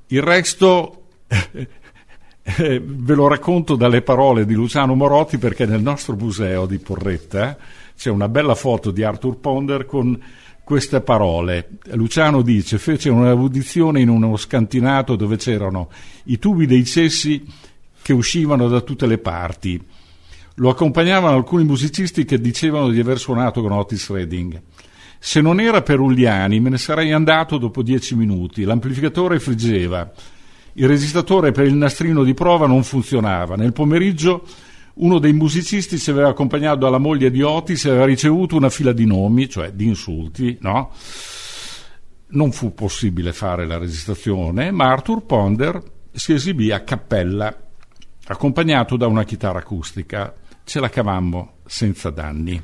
[0.08, 1.04] Il resto
[2.42, 7.58] eh, ve lo racconto dalle parole di Luciano Morotti perché nel nostro museo di Porretta
[7.96, 10.20] c'è una bella foto di Arthur Ponder con
[10.64, 11.70] queste parole.
[11.92, 15.90] Luciano dice: Fece un'audizione in uno scantinato dove c'erano
[16.26, 17.46] i tubi dei cessi
[18.02, 19.82] che uscivano da tutte le parti.
[20.58, 24.62] Lo accompagnavano alcuni musicisti che dicevano di aver suonato con Otis Redding.
[25.18, 28.64] Se non era per Uliani me ne sarei andato dopo dieci minuti.
[28.64, 30.12] L'amplificatore friggeva.
[30.74, 33.56] Il registratore per il nastrino di prova non funzionava.
[33.56, 34.46] Nel pomeriggio
[34.96, 38.92] uno dei musicisti ci aveva accompagnato alla moglie di Otis e aveva ricevuto una fila
[38.92, 40.92] di nomi, cioè di insulti, no?
[42.28, 47.56] Non fu possibile fare la registrazione, ma Arthur Ponder si esibì a cappella,
[48.26, 50.34] accompagnato da una chitarra acustica.
[50.64, 52.62] Ce la cavammo senza danni.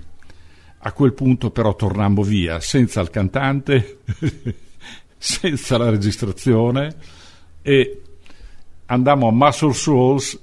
[0.82, 4.00] A quel punto però tornammo via, senza il cantante,
[5.18, 6.96] senza la registrazione
[7.62, 8.02] e
[8.86, 10.40] andammo a Muscle Souls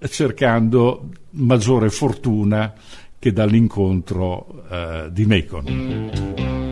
[0.00, 2.72] cercando maggiore fortuna
[3.18, 6.65] che dall'incontro eh, di Macon.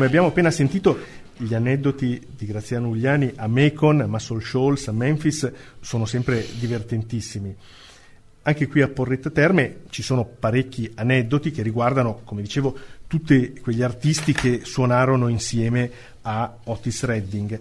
[0.00, 0.98] Come abbiamo appena sentito,
[1.36, 7.54] gli aneddoti di Graziano Ugliani a Macon, a Muscle Shoals, a Memphis sono sempre divertentissimi.
[8.40, 12.74] Anche qui a Porretta Terme ci sono parecchi aneddoti che riguardano, come dicevo,
[13.06, 15.90] tutti quegli artisti che suonarono insieme
[16.22, 17.60] a Otis Redding.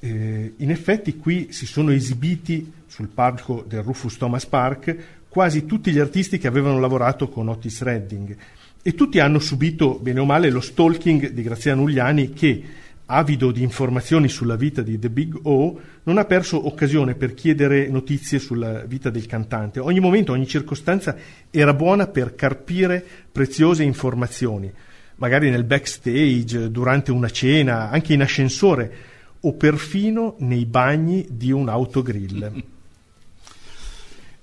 [0.00, 4.96] Eh, in effetti qui si sono esibiti sul palco del Rufus Thomas Park
[5.30, 8.36] quasi tutti gli artisti che avevano lavorato con Otis Redding
[8.82, 12.62] e tutti hanno subito, bene o male, lo stalking di Graziano Ugliani che,
[13.06, 17.88] avido di informazioni sulla vita di The Big O, non ha perso occasione per chiedere
[17.88, 19.80] notizie sulla vita del cantante.
[19.80, 21.14] Ogni momento, ogni circostanza
[21.50, 24.72] era buona per carpire preziose informazioni,
[25.16, 28.92] magari nel backstage, durante una cena, anche in ascensore
[29.40, 32.78] o perfino nei bagni di un autogrill.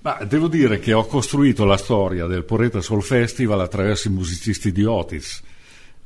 [0.08, 4.72] Ma devo dire che ho costruito la storia del Porretta Soul Festival attraverso i musicisti
[4.72, 5.42] di Otis,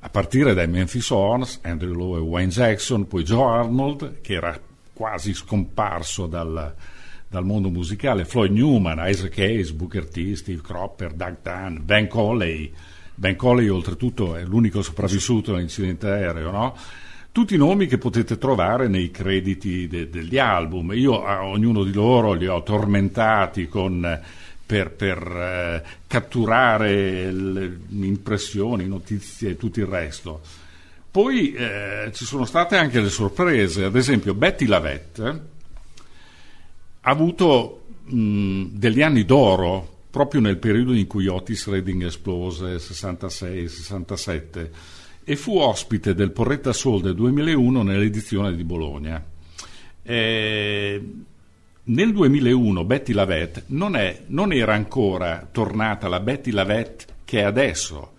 [0.01, 4.61] a partire dai Memphis Horns, Andrew Lowe e Wayne Jackson, poi Joe Arnold, che era
[4.93, 6.75] quasi scomparso dal,
[7.29, 12.73] dal mondo musicale, Floyd Newman, Isaac Hayes, Booker T, Steve Cropper, Doug Dunn, Ben Coley.
[13.15, 16.77] Ben Coley oltretutto è l'unico sopravvissuto all'incidente aereo, no?
[17.33, 20.93] Tutti i nomi che potete trovare nei crediti de- degli album.
[20.93, 24.21] Io a ognuno di loro li ho tormentati con,
[24.65, 30.41] per, per eh, catturare le impressioni, notizie e tutto il resto.
[31.11, 35.51] Poi eh, ci sono state anche le sorprese, ad esempio Betty Lavette
[37.05, 44.69] ha avuto mh, degli anni d'oro proprio nel periodo in cui Otis Redding esplose, 66-67
[45.25, 49.25] e fu ospite del Porretta Soul del 2001 nell'edizione di Bologna.
[50.03, 51.03] Eh,
[51.85, 57.43] nel 2001 Betty Lavette non, è, non, era ancora tornata la Betty Lavette che è
[57.43, 58.13] adesso,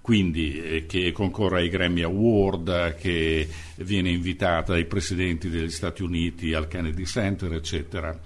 [0.00, 6.52] quindi eh, che concorre ai Grammy Award, che viene invitata dai presidenti degli Stati Uniti
[6.52, 8.18] al Kennedy Center, eccetera.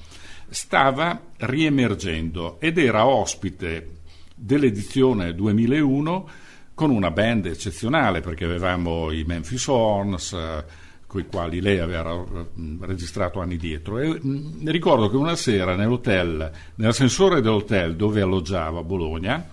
[0.48, 3.88] Stava riemergendo ed era ospite
[4.34, 6.28] dell'edizione 2001
[6.74, 10.64] con una band eccezionale perché avevamo i Memphis Horns eh,
[11.06, 12.46] con i quali lei aveva eh,
[12.80, 13.98] registrato anni dietro.
[13.98, 19.48] E mh, ricordo che una sera nell'hotel, nell'ascensore dell'hotel dove alloggiava a Bologna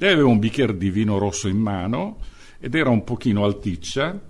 [0.00, 2.18] lei aveva un bicchiere di vino rosso in mano
[2.60, 4.20] ed era un pochino alticcia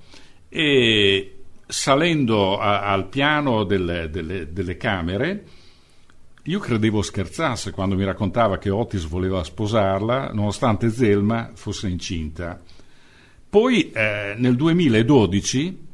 [0.48, 5.44] e salendo a, al piano delle, delle, delle camere
[6.48, 12.58] io credevo scherzasse quando mi raccontava che Otis voleva sposarla, nonostante Zelma fosse incinta.
[13.50, 15.86] Poi eh, nel 2012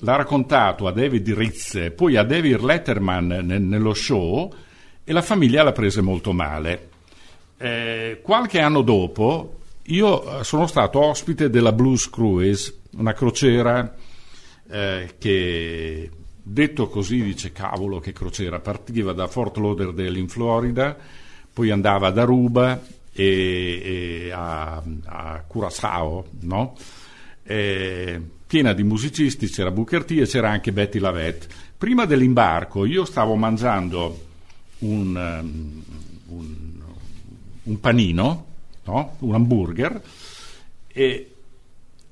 [0.00, 4.52] l'ha raccontato a David Rizze, poi a David Letterman ne- nello show
[5.02, 6.88] e la famiglia l'ha presa molto male.
[7.58, 13.92] Eh, qualche anno dopo io eh, sono stato ospite della Blues Cruise, una crociera
[14.70, 16.10] eh, che
[16.48, 20.96] Detto così dice cavolo che crociera, partiva da Fort Lauderdale in Florida,
[21.52, 22.80] poi andava ad Aruba
[23.12, 23.80] e,
[24.24, 26.76] e a, a Curaçao, no?
[27.42, 31.48] e, piena di musicisti, c'era Booker T e c'era anche Betty Lavette.
[31.76, 34.26] Prima dell'imbarco io stavo mangiando
[34.78, 35.82] un, um,
[36.28, 36.80] un,
[37.64, 38.46] un panino,
[38.84, 39.16] no?
[39.18, 40.00] un hamburger,
[40.86, 41.35] e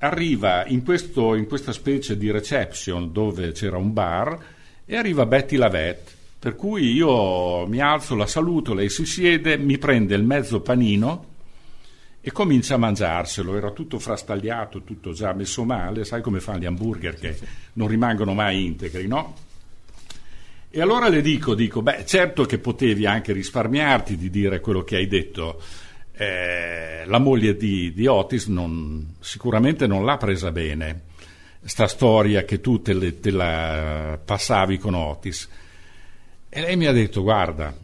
[0.05, 4.39] arriva in, questo, in questa specie di reception dove c'era un bar
[4.85, 6.13] e arriva Betty Lavette.
[6.39, 11.33] Per cui io mi alzo, la saluto, lei si siede, mi prende il mezzo panino
[12.21, 13.57] e comincia a mangiarselo.
[13.57, 17.37] Era tutto frastagliato, tutto già messo male, sai come fanno gli hamburger che
[17.75, 19.35] non rimangono mai integri, no?
[20.69, 24.97] E allora le dico, dico, beh, certo che potevi anche risparmiarti di dire quello che
[24.97, 25.63] hai detto,
[26.17, 31.03] eh, la moglie di, di Otis non, sicuramente non l'ha presa bene,
[31.65, 35.49] sta storia che tu te, le, te la passavi con Otis.
[36.49, 37.75] E lei mi ha detto, guarda,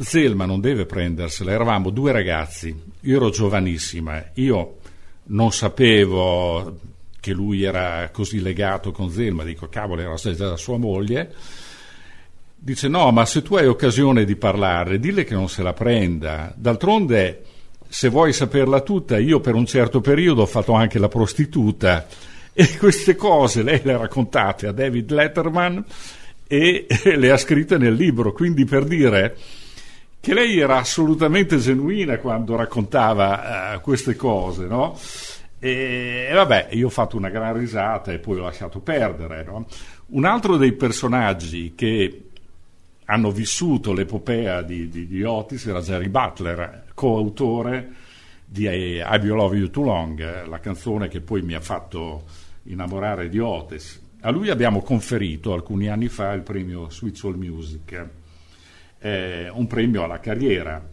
[0.00, 4.78] Zelma non deve prendersela, eravamo due ragazzi, io ero giovanissima, io
[5.24, 6.78] non sapevo
[7.20, 11.34] che lui era così legato con Zelma, dico cavolo era già sua moglie,
[12.64, 16.52] Dice no, ma se tu hai occasione di parlare, dille che non se la prenda.
[16.54, 17.42] D'altronde,
[17.88, 22.06] se vuoi saperla tutta, io per un certo periodo ho fatto anche la prostituta
[22.54, 25.84] e queste cose lei le ha raccontate a David Letterman
[26.46, 26.86] e
[27.16, 29.36] le ha scritte nel libro, quindi per dire
[30.20, 34.96] che lei era assolutamente genuina quando raccontava uh, queste cose, no?
[35.58, 39.66] E, e, vabbè, io ho fatto una gran risata e poi ho lasciato perdere, no?
[40.10, 42.26] Un altro dei personaggi che
[43.06, 47.90] hanno vissuto l'epopea di, di, di Otis era Jerry Butler, coautore
[48.44, 52.24] di I Will Love You Too Long, la canzone che poi mi ha fatto
[52.64, 54.00] innamorare di Otis.
[54.20, 58.08] A lui abbiamo conferito alcuni anni fa il premio Sweet Soul Music,
[58.98, 60.86] eh, un premio alla carriera.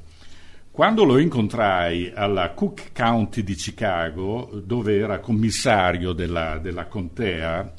[0.72, 7.74] Quando lo incontrai alla Cook County di Chicago, dove era commissario della, della contea,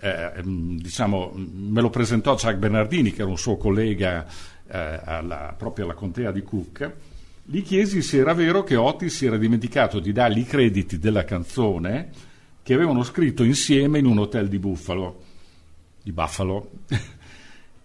[0.00, 4.26] eh, mm, diciamo, me lo presentò Chuck Bernardini, che era un suo collega
[4.68, 6.92] eh, alla, proprio alla contea di Cook.
[7.44, 11.24] Gli chiesi se era vero che Otis si era dimenticato di dargli i crediti della
[11.24, 12.10] canzone
[12.62, 15.22] che avevano scritto insieme in un hotel di Buffalo.
[16.02, 16.70] Di Buffalo.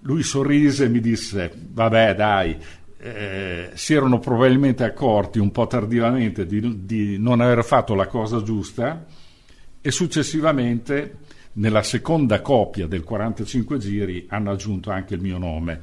[0.02, 2.58] Lui sorrise e mi disse: Vabbè, dai,
[2.98, 8.42] eh, si erano probabilmente accorti un po' tardivamente di, di non aver fatto la cosa
[8.42, 9.06] giusta
[9.80, 11.18] e successivamente
[11.54, 15.80] nella seconda copia del 45 giri hanno aggiunto anche il mio nome.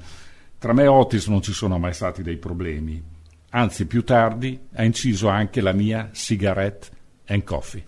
[0.58, 3.02] Tra me e Otis non ci sono mai stati dei problemi,
[3.50, 6.88] anzi più tardi ha inciso anche la mia Cigarette
[7.26, 7.84] and Coffee.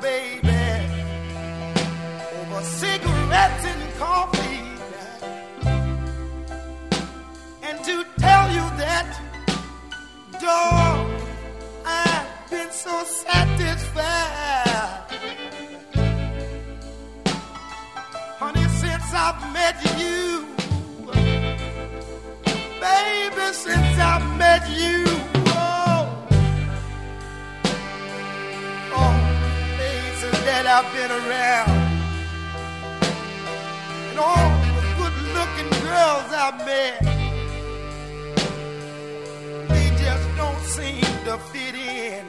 [0.00, 0.48] Baby
[2.38, 4.62] over cigarettes and coffee.
[7.62, 9.08] And to tell you that,
[10.40, 11.20] dog,
[11.84, 14.02] I've been so satisfied.
[18.38, 20.46] Honey, since I've met you,
[22.80, 25.31] baby, since I've met you,
[30.52, 31.70] that I've been around,
[34.08, 36.96] and all the good-looking girls I've met,
[39.70, 42.24] they just don't seem to fit in.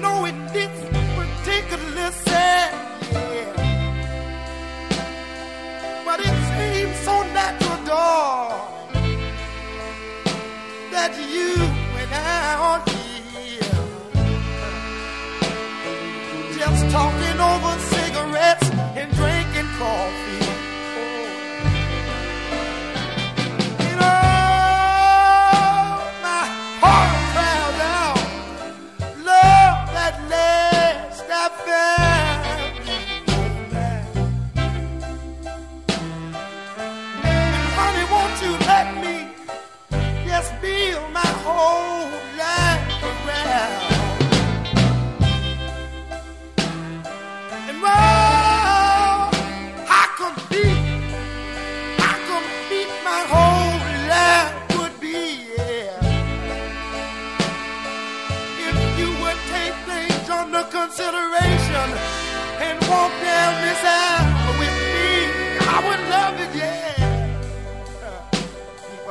[0.00, 0.88] No, it didn't
[1.20, 2.72] particularly sad,
[3.12, 3.52] yeah.
[6.06, 8.92] But it seems so natural, dog,
[10.92, 11.67] that you
[17.40, 20.37] over cigarettes and drinking coffee.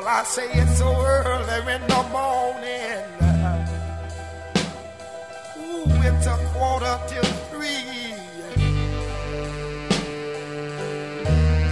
[0.09, 3.03] I say it's so early in the morning.
[5.59, 8.15] Ooh, it's a quarter till three.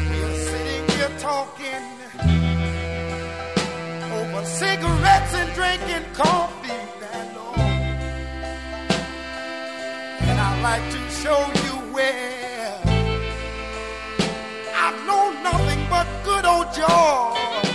[0.09, 1.85] We're sitting here talking
[4.11, 6.81] over cigarettes and drinking coffee.
[6.99, 7.59] Now, Lord.
[10.27, 12.81] And I'd like to show you where
[14.75, 17.74] I know nothing but good old joy.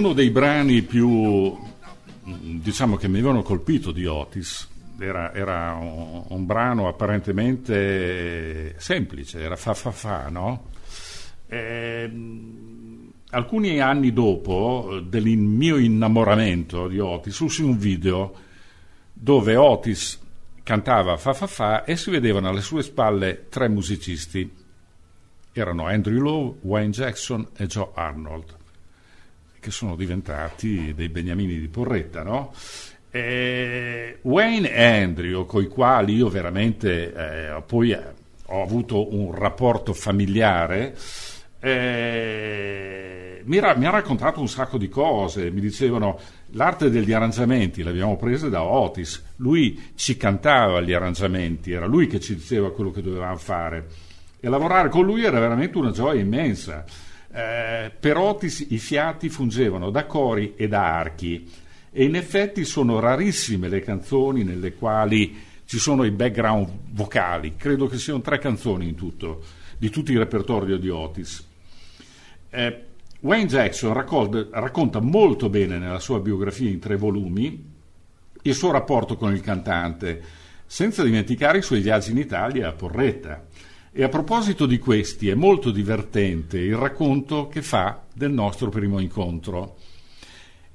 [0.00, 1.54] uno dei brani più,
[2.24, 9.56] diciamo, che mi avevano colpito di Otis era, era un, un brano apparentemente semplice, era
[9.56, 10.68] fa fa fa, no?
[11.48, 18.34] Ehm, alcuni anni dopo del mio innamoramento di Otis, uscì un video
[19.12, 20.18] dove Otis
[20.62, 24.50] cantava fa fa fa e si vedevano alle sue spalle tre musicisti.
[25.52, 28.56] Erano Andrew Lowe, Wayne Jackson e Joe Arnold,
[29.60, 32.52] che sono diventati dei beniamini di Porretta, no?
[33.10, 38.00] E Wayne e Andrew, con i quali io veramente eh, poi eh,
[38.46, 40.96] ho avuto un rapporto familiare,
[41.60, 46.18] eh, mi, ra- mi ha raccontato un sacco di cose, mi dicevano
[46.52, 52.20] l'arte degli arrangiamenti l'abbiamo presa da Otis, lui ci cantava gli arrangiamenti, era lui che
[52.20, 53.86] ci diceva quello che dovevamo fare
[54.40, 56.84] e lavorare con lui era veramente una gioia immensa.
[57.32, 61.48] Eh, per Otis i fiati fungevano da cori e da archi
[61.92, 67.86] e in effetti sono rarissime le canzoni nelle quali ci sono i background vocali, credo
[67.86, 69.44] che siano tre canzoni in tutto,
[69.78, 71.46] di tutto il repertorio di Otis.
[72.50, 72.84] Eh,
[73.20, 77.68] Wayne Jackson raccolta, racconta molto bene nella sua biografia in tre volumi
[78.42, 80.22] il suo rapporto con il cantante,
[80.66, 83.46] senza dimenticare i suoi viaggi in Italia a Porretta.
[83.92, 89.00] E a proposito di questi è molto divertente il racconto che fa del nostro primo
[89.00, 89.78] incontro.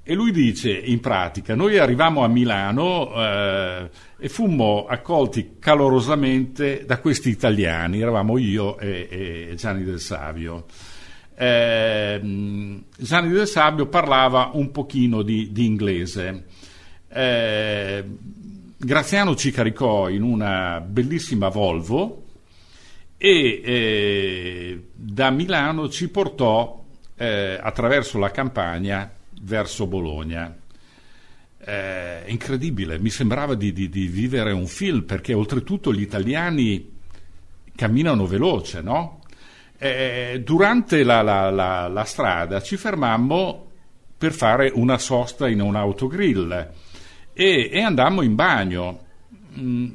[0.03, 6.99] E lui dice, in pratica, noi arrivammo a Milano eh, e fummo accolti calorosamente da
[6.99, 10.65] questi italiani, eravamo io e, e Gianni Del Savio.
[11.35, 12.19] Eh,
[12.97, 16.47] Gianni Del Savio parlava un pochino di, di inglese.
[17.07, 18.03] Eh,
[18.77, 22.24] Graziano ci caricò in una bellissima Volvo
[23.17, 26.83] e eh, da Milano ci portò
[27.15, 29.11] eh, attraverso la campagna
[29.41, 30.55] verso Bologna.
[31.67, 36.93] Eh, incredibile, mi sembrava di, di, di, vivere un film perché oltretutto gli italiani
[37.75, 39.21] camminano veloce, no?
[39.77, 43.71] Eh, durante la, la, la, la, strada ci fermammo
[44.17, 46.71] per fare una sosta in un autogrill
[47.33, 49.03] e, e andammo in bagno.
[49.57, 49.89] Mm,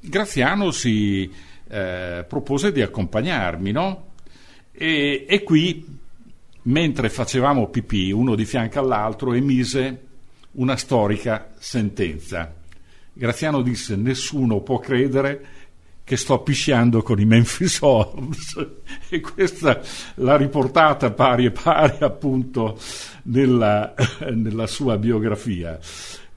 [0.00, 1.30] Graziano si
[1.70, 4.08] eh, propose di accompagnarmi, no?
[4.72, 5.98] E, e qui,
[6.62, 10.06] mentre facevamo pipì, uno di fianco all'altro, emise
[10.52, 12.52] una storica sentenza.
[13.12, 15.46] Graziano disse: Nessuno può credere
[16.02, 18.66] che sto pisciando con i Memphis Horns
[19.08, 19.80] e questa
[20.16, 22.76] l'ha riportata pari e pari appunto
[23.24, 23.94] nella,
[24.34, 25.78] nella sua biografia.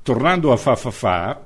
[0.04, 1.42] Tornando a Fa Fa Fa,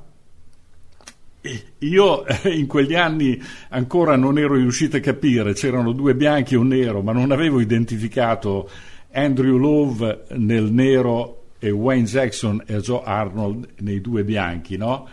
[1.80, 6.68] io in quegli anni ancora non ero riuscito a capire, c'erano due bianchi e un
[6.68, 8.70] nero, ma non avevo identificato
[9.12, 15.08] Andrew Love nel nero e Wayne Jackson e Joe Arnold nei due bianchi, no?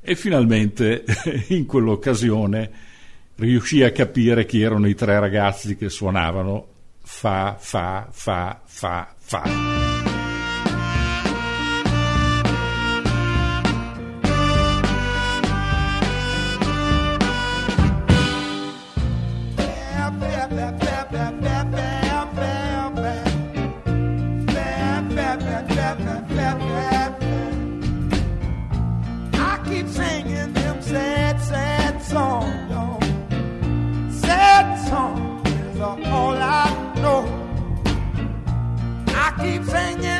[0.00, 1.04] E finalmente
[1.48, 2.70] in quell'occasione
[3.36, 6.66] riuscì a capire chi erano i tre ragazzi che suonavano
[7.02, 9.99] fa, fa, fa, fa, fa.
[39.40, 40.19] keep saying.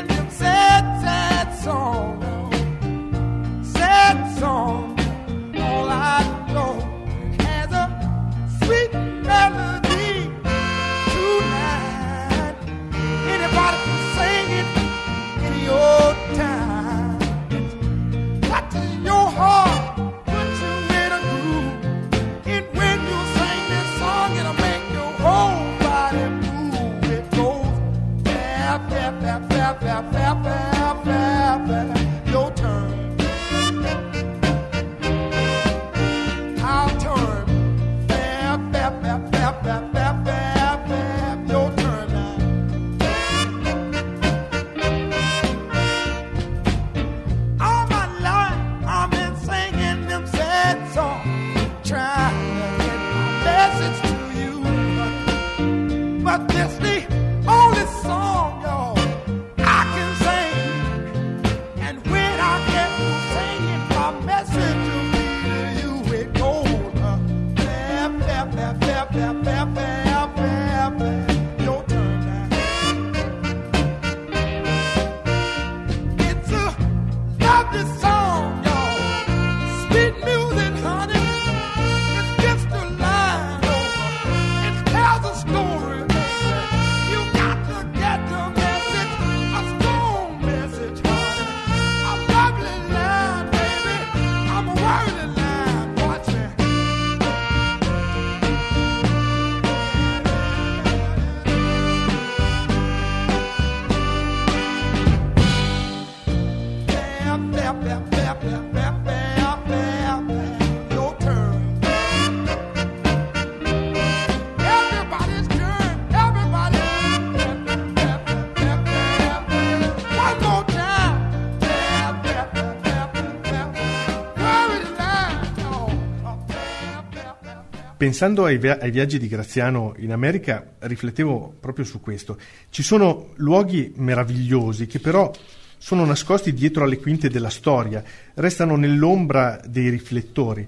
[128.01, 132.35] Pensando ai, via- ai viaggi di Graziano in America, riflettevo proprio su questo.
[132.71, 135.31] Ci sono luoghi meravigliosi che però
[135.77, 140.67] sono nascosti dietro alle quinte della storia, restano nell'ombra dei riflettori.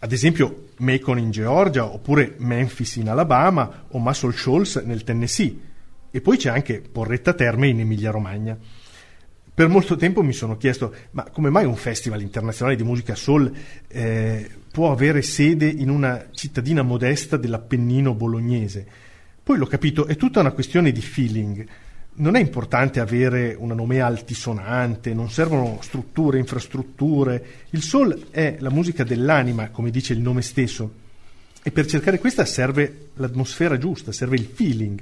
[0.00, 5.56] Ad esempio Macon in Georgia, oppure Memphis in Alabama o Muscle Shoals nel Tennessee.
[6.10, 8.58] E poi c'è anche Porretta Terme in Emilia-Romagna.
[9.54, 13.52] Per molto tempo mi sono chiesto, ma come mai un festival internazionale di musica soul
[13.86, 18.84] eh, può avere sede in una cittadina modesta dell'Appennino bolognese?
[19.40, 21.64] Poi l'ho capito, è tutta una questione di feeling.
[22.14, 27.44] Non è importante avere una nomea altisonante, non servono strutture, infrastrutture.
[27.70, 30.92] Il soul è la musica dell'anima, come dice il nome stesso.
[31.62, 35.00] E per cercare questa serve l'atmosfera giusta, serve il feeling.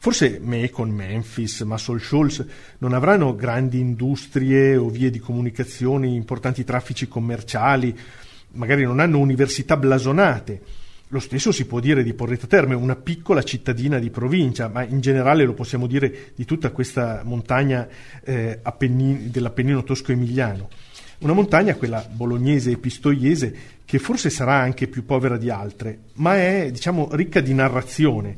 [0.00, 2.46] Forse Macon, Memphis, Muscle Shoals
[2.78, 7.96] non avranno grandi industrie o vie di comunicazione, importanti traffici commerciali,
[8.52, 10.62] magari non hanno università blasonate.
[11.08, 15.00] Lo stesso si può dire di Porretta Terme, una piccola cittadina di provincia, ma in
[15.00, 17.88] generale lo possiamo dire di tutta questa montagna
[18.22, 20.68] eh, Appenni- dell'Appennino tosco-emiliano.
[21.20, 26.36] Una montagna, quella bolognese e pistoiese, che forse sarà anche più povera di altre, ma
[26.36, 28.36] è, diciamo, ricca di narrazione.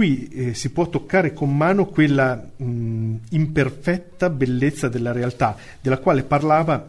[0.00, 6.22] Qui eh, si può toccare con mano quella mh, imperfetta bellezza della realtà, della quale
[6.22, 6.88] parlava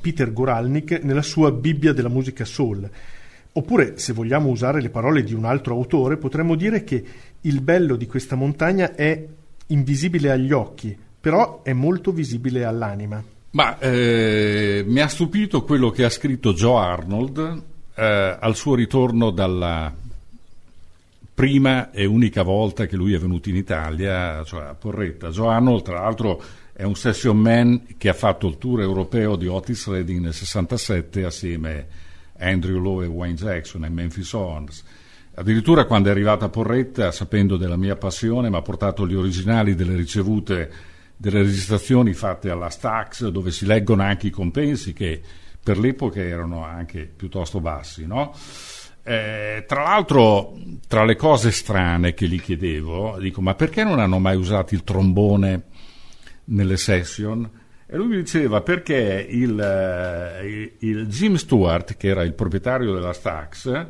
[0.00, 2.88] Peter Goralnik nella sua Bibbia della musica soul.
[3.52, 7.04] Oppure, se vogliamo usare le parole di un altro autore, potremmo dire che
[7.38, 9.26] il bello di questa montagna è
[9.66, 13.22] invisibile agli occhi, però è molto visibile all'anima.
[13.50, 17.62] Ma eh, mi ha stupito quello che ha scritto Joe Arnold
[17.94, 20.06] eh, al suo ritorno dalla
[21.38, 25.28] prima e unica volta che lui è venuto in Italia, cioè a Porretta.
[25.28, 29.86] Joe tra l'altro, è un session man che ha fatto il tour europeo di Otis
[29.86, 31.86] Redding nel 67 assieme
[32.36, 34.82] a Andrew Lowe e Wayne Jackson e Memphis Horns.
[35.34, 39.76] Addirittura quando è arrivata a Porretta, sapendo della mia passione, mi ha portato gli originali
[39.76, 40.72] delle ricevute
[41.16, 45.22] delle registrazioni fatte alla Stax, dove si leggono anche i compensi che
[45.62, 48.34] per l'epoca erano anche piuttosto bassi, no?
[49.08, 50.52] Eh, tra l'altro,
[50.86, 54.84] tra le cose strane che gli chiedevo, dico: ma perché non hanno mai usato il
[54.84, 55.62] trombone
[56.44, 57.48] nelle session?
[57.86, 63.14] E lui mi diceva perché il, eh, il Jim Stewart, che era il proprietario della
[63.14, 63.86] Stax,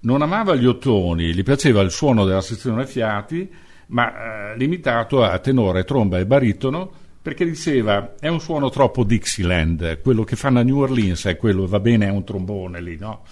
[0.00, 3.52] non amava gli ottoni, gli piaceva il suono della sezione fiati,
[3.88, 6.90] ma eh, limitato a tenore, tromba e baritono,
[7.20, 11.66] perché diceva è un suono troppo Dixieland, quello che fanno a New Orleans è quello,
[11.66, 13.24] va bene, è un trombone lì, no?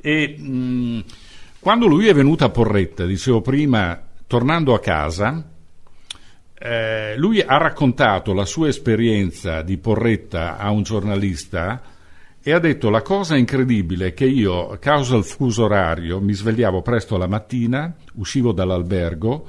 [0.00, 1.04] E mh,
[1.60, 5.44] quando lui è venuto a Porretta, dicevo prima, tornando a casa,
[6.60, 11.82] eh, lui ha raccontato la sua esperienza di Porretta a un giornalista
[12.40, 16.32] e ha detto la cosa incredibile è che io, a causa del fuso orario, mi
[16.32, 19.46] svegliavo presto la mattina, uscivo dall'albergo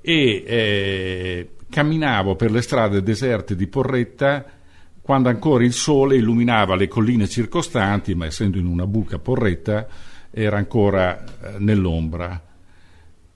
[0.00, 4.44] e eh, camminavo per le strade deserte di Porretta
[5.04, 9.86] quando ancora il sole illuminava le colline circostanti, ma essendo in una buca Porretta
[10.30, 12.42] era ancora eh, nell'ombra.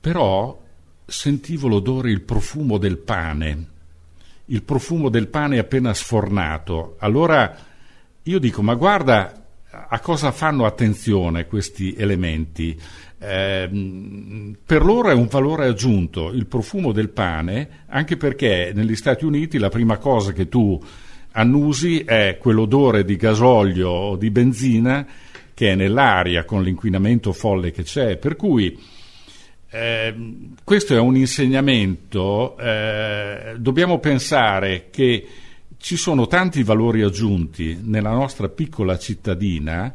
[0.01, 0.59] Però
[1.05, 3.67] sentivo l'odore, il profumo del pane,
[4.47, 6.97] il profumo del pane appena sfornato.
[7.01, 7.55] Allora
[8.23, 12.81] io dico, ma guarda a cosa fanno attenzione questi elementi.
[13.19, 19.27] Eh, per loro è un valore aggiunto il profumo del pane, anche perché negli Stati
[19.27, 20.83] Uniti la prima cosa che tu
[21.39, 25.07] annusi è quell'odore di gasolio o di benzina
[25.55, 28.17] che è nell'aria con l'inquinamento folle che c'è.
[28.17, 28.79] Per cui
[29.71, 30.15] eh,
[30.65, 35.27] questo è un insegnamento, eh, dobbiamo pensare che
[35.79, 39.95] ci sono tanti valori aggiunti nella nostra piccola cittadina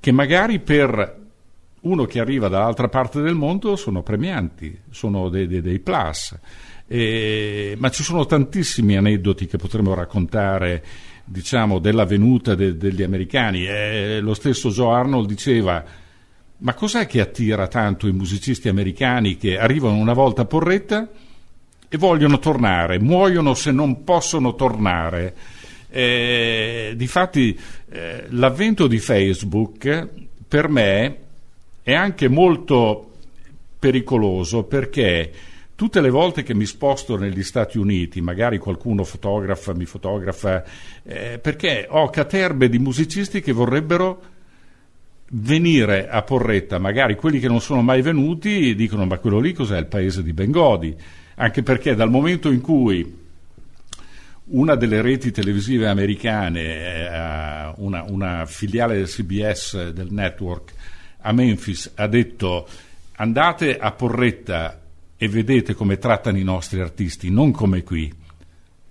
[0.00, 1.20] che magari per
[1.80, 6.38] uno che arriva dall'altra parte del mondo sono premianti, sono dei, dei, dei plus.
[6.86, 10.84] Eh, ma ci sono tantissimi aneddoti che potremmo raccontare,
[11.24, 13.66] diciamo, della venuta de, degli americani.
[13.66, 15.84] Eh, lo stesso Joe Arnold diceva:
[16.58, 21.08] Ma cos'è che attira tanto i musicisti americani che arrivano una volta a Porretta
[21.88, 25.34] e vogliono tornare, muoiono se non possono tornare?
[25.94, 27.58] Eh, difatti,
[27.90, 30.08] eh, l'avvento di Facebook
[30.48, 31.16] per me
[31.82, 33.10] è anche molto
[33.78, 35.30] pericoloso perché
[35.82, 40.62] tutte le volte che mi sposto negli Stati Uniti, magari qualcuno fotografa, mi fotografa,
[41.02, 44.22] eh, perché ho caterbe di musicisti che vorrebbero
[45.30, 49.76] venire a Porretta, magari quelli che non sono mai venuti dicono ma quello lì cos'è
[49.76, 50.94] il paese di Bengodi?
[51.34, 53.18] Anche perché dal momento in cui
[54.44, 60.74] una delle reti televisive americane, eh, una, una, filiale del CBS del network,
[61.22, 62.68] a Memphis ha detto
[63.16, 64.81] andate a Porretta
[65.22, 68.12] e vedete come trattano i nostri artisti, non come qui.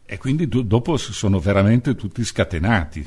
[0.05, 3.05] E quindi do- dopo sono veramente tutti scatenati.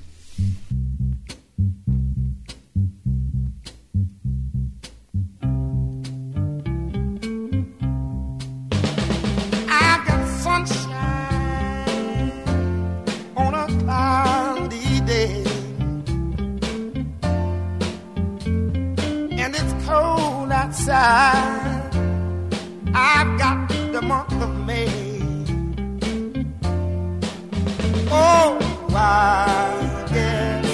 [20.76, 21.63] I've
[28.96, 30.66] I guess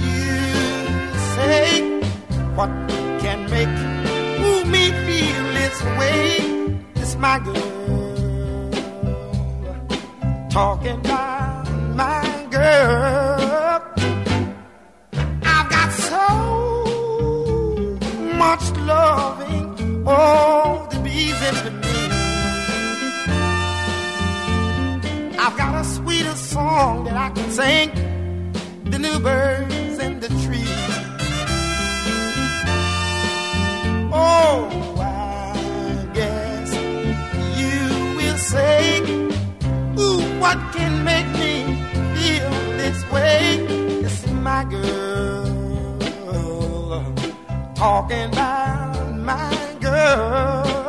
[0.00, 0.24] you
[1.34, 2.00] say
[2.54, 2.70] what
[3.20, 3.74] can make
[4.66, 6.20] me feel this way.
[6.96, 7.76] It's my girl
[10.50, 11.00] talking
[11.96, 13.82] my girl.
[15.54, 16.26] I've got so
[18.42, 19.66] much loving,
[20.04, 21.98] the bees into me.
[25.38, 25.84] I've got a
[26.36, 27.90] sweeter song that I can sing
[28.84, 30.68] the new birds in the trees.
[34.12, 34.68] Oh,
[34.98, 36.74] I guess
[37.60, 39.00] you will say,
[39.98, 41.82] Ooh, what can make me
[42.16, 43.66] feel this way?
[44.04, 45.44] It's my girl
[47.74, 50.85] talking about my girl.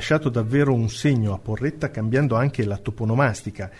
[0.00, 3.70] Lasciato davvero un segno a Porretta cambiando anche la toponomastica.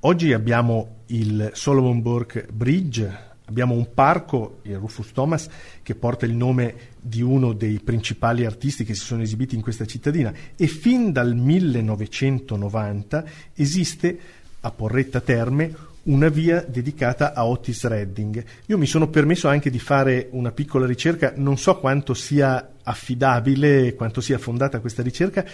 [0.00, 3.08] Oggi abbiamo il Solomon Burke Bridge,
[3.44, 5.48] abbiamo un parco, il Rufus Thomas,
[5.80, 9.86] che porta il nome di uno dei principali artisti che si sono esibiti in questa
[9.86, 13.24] cittadina e fin dal 1990
[13.54, 14.18] esiste
[14.60, 15.72] a Porretta Terme
[16.04, 18.44] una via dedicata a Otis Redding.
[18.66, 23.94] Io mi sono permesso anche di fare una piccola ricerca, non so quanto sia affidabile,
[23.94, 25.44] quanto sia fondata questa ricerca,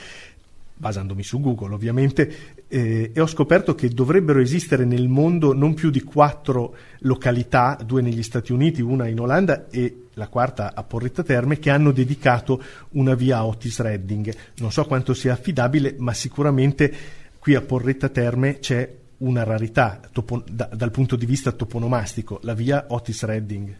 [0.80, 5.90] basandomi su Google ovviamente, eh, e ho scoperto che dovrebbero esistere nel mondo non più
[5.90, 11.22] di quattro località, due negli Stati Uniti, una in Olanda e la quarta a Porretta
[11.22, 14.34] Terme, che hanno dedicato una via a Otis Redding.
[14.56, 16.92] Non so quanto sia affidabile, ma sicuramente
[17.38, 22.54] qui a Porretta Terme c'è una rarità topo- da- dal punto di vista toponomastico, la
[22.54, 23.76] via Otis Redding.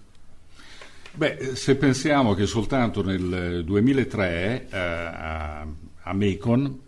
[1.12, 5.66] Beh, se pensiamo che soltanto nel 2003 eh, a,
[6.02, 6.78] a Macon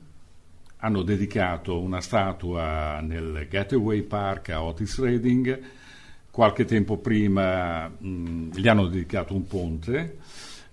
[0.77, 5.61] hanno dedicato una statua nel Gateway Park a Otis Redding,
[6.31, 10.19] qualche tempo prima mh, gli hanno dedicato un ponte,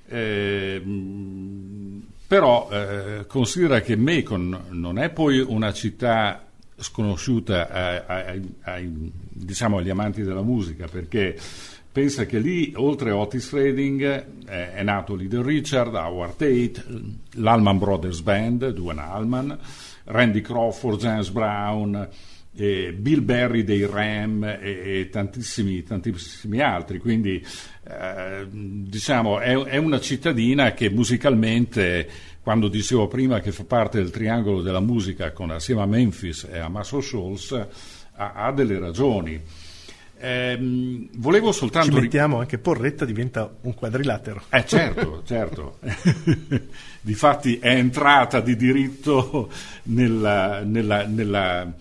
[0.07, 6.48] eh, mh, però eh, considera che Macon non è poi una città
[6.79, 11.37] sconosciuta ai- ai- ai- diciamo agli amanti della musica perché
[11.91, 14.01] pensa che lì oltre a Otis Redding
[14.47, 16.83] eh, è nato Little Richard, Howard Tate,
[17.33, 19.57] l'Allman Brothers Band, Duane Allman,
[20.05, 22.07] Randy Crawford, James Brown,
[22.55, 26.99] eh, Bill Berry dei Ram e, e tantissimi, tantissimi altri.
[26.99, 27.43] Quindi
[27.87, 32.07] eh, diciamo è, è una cittadina che musicalmente,
[32.41, 36.57] quando dicevo prima che fa parte del triangolo della musica con, assieme a Memphis e
[36.59, 37.51] a Muscle Shoals,
[38.15, 39.39] ha, ha delle ragioni.
[40.21, 41.95] Ehm, volevo Ci soltanto...
[41.95, 44.41] ri- mettiamo anche Porretta diventa un quadrilatero.
[44.49, 45.79] Eh certo, certo.
[47.01, 49.49] Difatti è entrata di diritto
[49.83, 51.71] nella, nella- nella-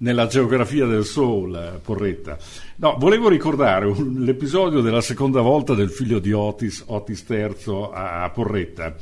[0.00, 2.38] nella geografia del soul, eh, Porretta.
[2.76, 8.22] No, volevo ricordare un- l'episodio della seconda volta del figlio di Otis, Otis III, a,
[8.22, 8.94] a Porretta.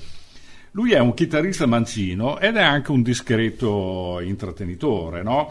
[0.77, 5.51] Lui è un chitarrista mancino ed è anche un discreto intrattenitore, no?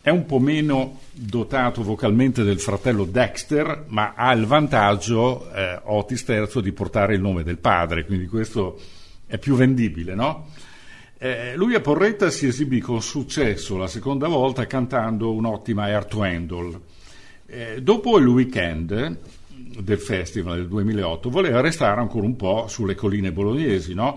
[0.00, 6.24] È un po' meno dotato vocalmente del fratello Dexter, ma ha il vantaggio, eh, Otis
[6.26, 8.80] III, di portare il nome del padre, quindi questo
[9.26, 10.48] è più vendibile, no?
[11.18, 16.22] Eh, lui a Porretta si esibì con successo la seconda volta cantando un'ottima Air to
[16.24, 16.80] Handle.
[17.46, 19.18] Eh, dopo il weekend
[19.80, 24.16] del festival del 2008 voleva restare ancora un po' sulle colline bolognesi, no?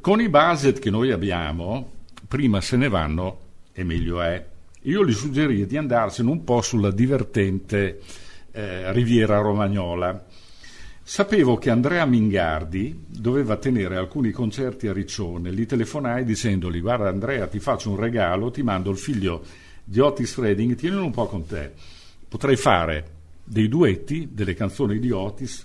[0.00, 1.90] Con i budget che noi abbiamo,
[2.28, 3.38] prima se ne vanno
[3.72, 4.44] e meglio è.
[4.82, 8.00] Io gli suggerì di andarsene un po' sulla divertente
[8.52, 10.26] eh, Riviera Romagnola.
[11.04, 15.52] Sapevo che Andrea Mingardi doveva tenere alcuni concerti a Riccione.
[15.52, 19.42] Gli telefonai dicendogli: Guarda, Andrea, ti faccio un regalo, ti mando il figlio
[19.84, 21.72] di Otis Redding, tienilo un po' con te.
[22.28, 25.62] Potrei fare dei duetti, delle canzoni di Otis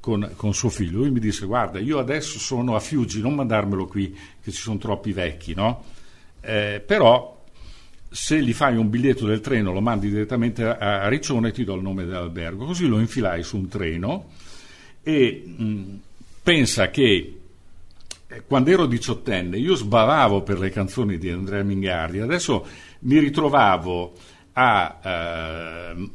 [0.00, 0.98] con, con suo figlio.
[0.98, 4.78] Lui mi disse: Guarda, io adesso sono a Fiuggi, non mandarmelo qui, che ci sono
[4.78, 5.84] troppi vecchi, no?
[6.40, 7.38] Eh, però
[8.10, 11.82] se gli fai un biglietto del treno, lo mandi direttamente a, Riccione, ti do il
[11.82, 12.64] nome dell'albergo.
[12.64, 14.30] Così lo infilai su un treno
[15.02, 16.00] e mh,
[16.42, 17.38] pensa che
[18.26, 22.66] eh, quando ero diciottenne io sbavavo per le canzoni di Andrea Mingardi, adesso
[23.00, 24.12] mi ritrovavo
[24.54, 26.08] a, eh,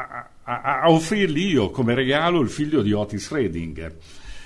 [0.00, 3.94] a- a- a offrirgli io come regalo il figlio di Otis Redding.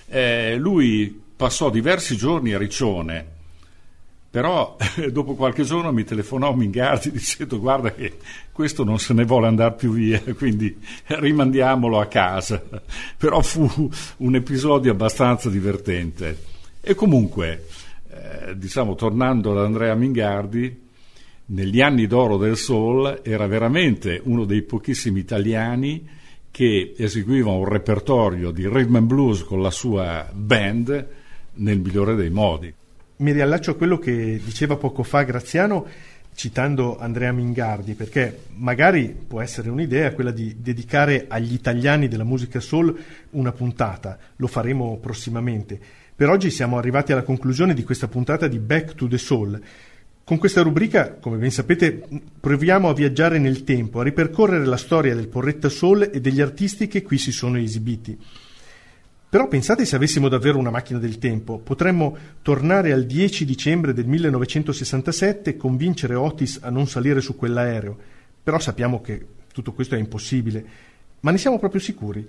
[0.09, 3.35] Eh, lui passò diversi giorni a Riccione,
[4.31, 4.77] però
[5.11, 8.19] dopo qualche giorno mi telefonò Mingardi dicendo guarda che
[8.53, 10.77] questo non se ne vuole andare più via, quindi
[11.07, 12.63] rimandiamolo a casa.
[13.17, 16.55] Però fu un episodio abbastanza divertente.
[16.81, 17.67] E comunque,
[18.11, 20.85] eh, diciamo, tornando ad Andrea Mingardi,
[21.47, 26.09] negli anni d'oro del soul era veramente uno dei pochissimi italiani
[26.51, 31.09] che eseguiva un repertorio di rhythm and blues con la sua band
[31.55, 32.73] nel migliore dei modi.
[33.19, 35.87] Mi riallaccio a quello che diceva poco fa Graziano
[36.35, 42.61] citando Andrea Mingardi, perché magari può essere un'idea quella di dedicare agli italiani della musica
[42.61, 42.95] soul
[43.31, 45.81] una puntata, lo faremo prossimamente.
[46.15, 49.61] Per oggi siamo arrivati alla conclusione di questa puntata di Back to the Soul.
[50.27, 52.03] Con questa rubrica, come ben sapete,
[52.41, 56.89] proviamo a viaggiare nel tempo, a ripercorrere la storia del Porretta Soul e degli artisti
[56.89, 58.19] che qui si sono esibiti.
[59.29, 64.09] Però pensate se avessimo davvero una macchina del tempo, potremmo tornare al 10 dicembre del
[64.09, 67.97] 1967 e convincere Otis a non salire su quell'aereo.
[68.43, 70.67] Però sappiamo che tutto questo è impossibile.
[71.21, 72.27] Ma ne siamo proprio sicuri?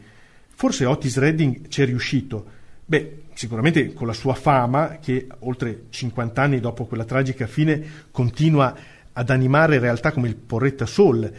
[0.49, 2.45] Forse Otis Redding ci è riuscito.
[2.85, 8.75] Beh, sicuramente con la sua fama, che oltre 50 anni dopo quella tragica fine continua
[9.13, 11.31] ad animare realtà come il Porretta Soul,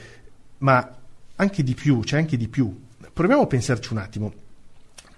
[0.58, 0.96] ma
[1.34, 2.72] anche di più, c'è anche di più.
[3.12, 4.32] Proviamo a pensarci un attimo.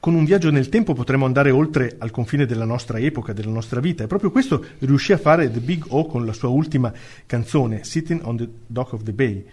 [0.01, 3.81] Con un viaggio nel tempo potremmo andare oltre al confine della nostra epoca, della nostra
[3.81, 6.91] vita, e proprio questo riuscì a fare The Big O con la sua ultima
[7.27, 9.47] canzone, Sitting on the Dock of the Bay.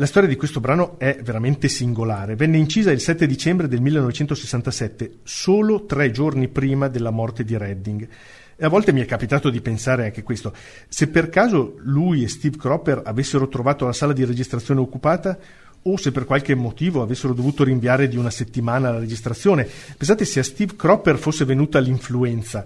[0.00, 2.34] La storia di questo brano è veramente singolare.
[2.34, 8.08] Venne incisa il 7 dicembre del 1967, solo tre giorni prima della morte di Redding.
[8.56, 10.54] E a volte mi è capitato di pensare anche questo.
[10.88, 15.38] Se per caso lui e Steve Cropper avessero trovato la sala di registrazione occupata,
[15.82, 19.68] o se per qualche motivo avessero dovuto rinviare di una settimana la registrazione.
[19.98, 22.64] Pensate se a Steve Cropper fosse venuta l'influenza.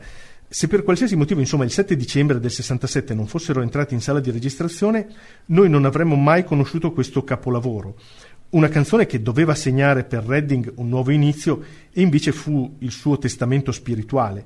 [0.55, 4.21] Se per qualsiasi motivo, insomma, il 7 dicembre del 67 non fossero entrati in sala
[4.21, 5.09] di registrazione,
[5.47, 7.97] noi non avremmo mai conosciuto questo capolavoro.
[8.51, 11.61] Una canzone che doveva segnare per Redding un nuovo inizio
[11.93, 14.45] e invece fu il suo testamento spirituale.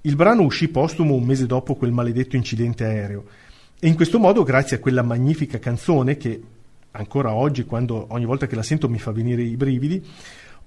[0.00, 3.26] Il brano uscì postumo un mese dopo quel maledetto incidente aereo.
[3.78, 6.42] E in questo modo, grazie a quella magnifica canzone che
[6.90, 10.04] ancora oggi, quando ogni volta che la sento mi fa venire i brividi,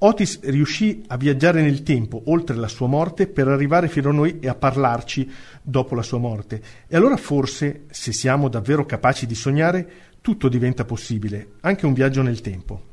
[0.01, 4.39] Otis riuscì a viaggiare nel tempo oltre la sua morte per arrivare fino a noi
[4.39, 5.29] e a parlarci
[5.61, 6.61] dopo la sua morte.
[6.87, 9.89] E allora forse, se siamo davvero capaci di sognare,
[10.21, 12.87] tutto diventa possibile, anche un viaggio nel tempo.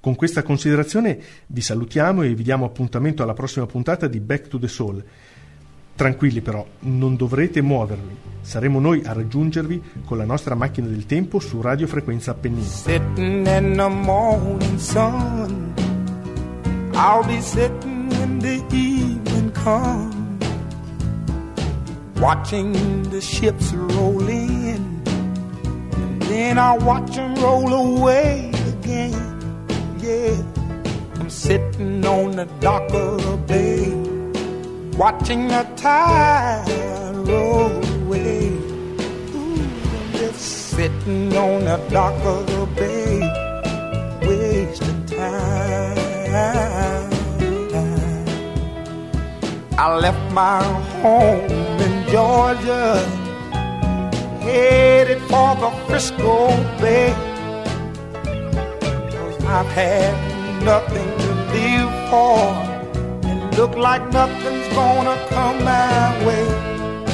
[0.00, 4.58] Con questa considerazione vi salutiamo e vi diamo appuntamento alla prossima puntata di Back to
[4.58, 5.04] the Soul.
[5.96, 11.38] Tranquilli però, non dovrete muovervi, saremo noi a raggiungervi con la nostra macchina del tempo
[11.38, 12.66] su Radio Frequenza Appennino.
[12.66, 15.72] Sitting in the morning sun.
[16.92, 20.14] I'll be sitting when the evening comes.
[22.20, 25.02] Watching the ships roll in.
[26.28, 29.56] Then I watch him roll away again.
[29.98, 30.36] Yeah,
[31.18, 33.92] I'm sitting on the dock of the bay,
[34.96, 36.64] watching the tide
[37.28, 37.70] roll
[38.02, 38.48] away.
[39.34, 39.68] Ooh,
[40.12, 43.20] just sitting on the dock of the bay,
[44.26, 45.96] wasting time.
[49.78, 50.62] I left my
[51.02, 51.50] home
[51.86, 52.98] in Georgia,
[54.40, 56.48] headed for the Frisco
[56.80, 57.12] Bay.
[59.12, 60.14] Cause I've had
[60.64, 62.45] nothing to live for,
[63.56, 66.46] look like nothing's gonna come my way.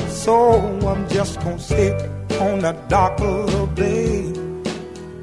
[0.09, 0.35] So
[0.91, 1.95] I'm just gonna sit
[2.41, 4.33] on the dock of the bay,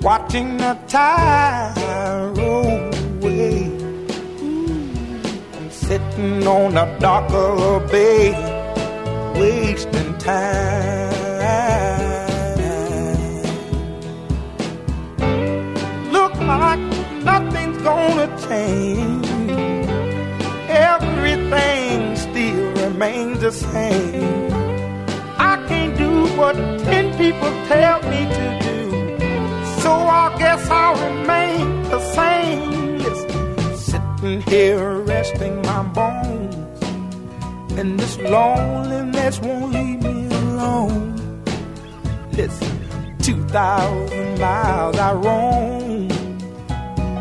[0.02, 1.74] watching the tide
[2.38, 2.80] roll
[3.16, 3.66] away.
[5.58, 8.32] I'm sitting on the dock of the bay,
[9.40, 11.10] wasting time.
[16.16, 16.80] Look like
[17.24, 19.29] nothing's gonna change.
[21.02, 24.52] Everything still remains the same.
[25.38, 26.56] I can't do what
[26.90, 28.80] ten people tell me to do.
[29.82, 32.98] So I guess I'll remain the same.
[33.00, 36.56] Listen, sitting here resting my bones.
[37.80, 41.44] And this loneliness won't leave me alone.
[42.34, 46.10] Listen, 2,000 miles I roam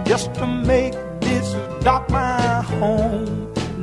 [0.04, 1.52] just to make this
[1.84, 3.37] dock my home.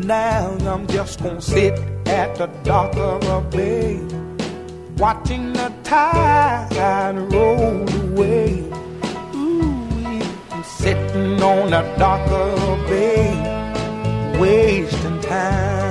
[0.06, 1.74] Now I'm just gonna sit
[2.06, 4.00] at the dock of a bay,
[4.98, 8.64] watching the tide roll away.
[9.34, 10.22] Ooh,
[10.64, 15.85] sitting on the dock of a bay, wasting time.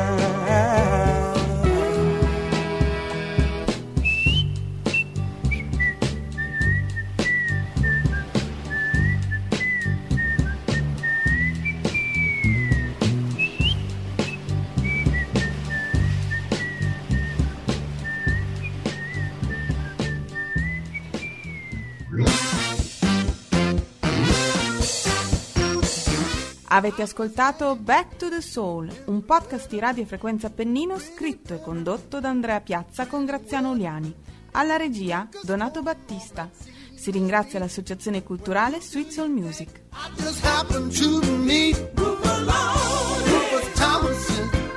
[26.74, 32.18] Avete ascoltato Back to the Soul, un podcast di Radio Frequenza Pennino scritto e condotto
[32.18, 34.12] da Andrea Piazza con Graziano Uliani.
[34.50, 36.50] Alla regia Donato Battista.
[36.96, 39.82] Si ringrazia l'Associazione Culturale Sweet Soul Music.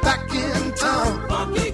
[0.04, 1.67] back in town.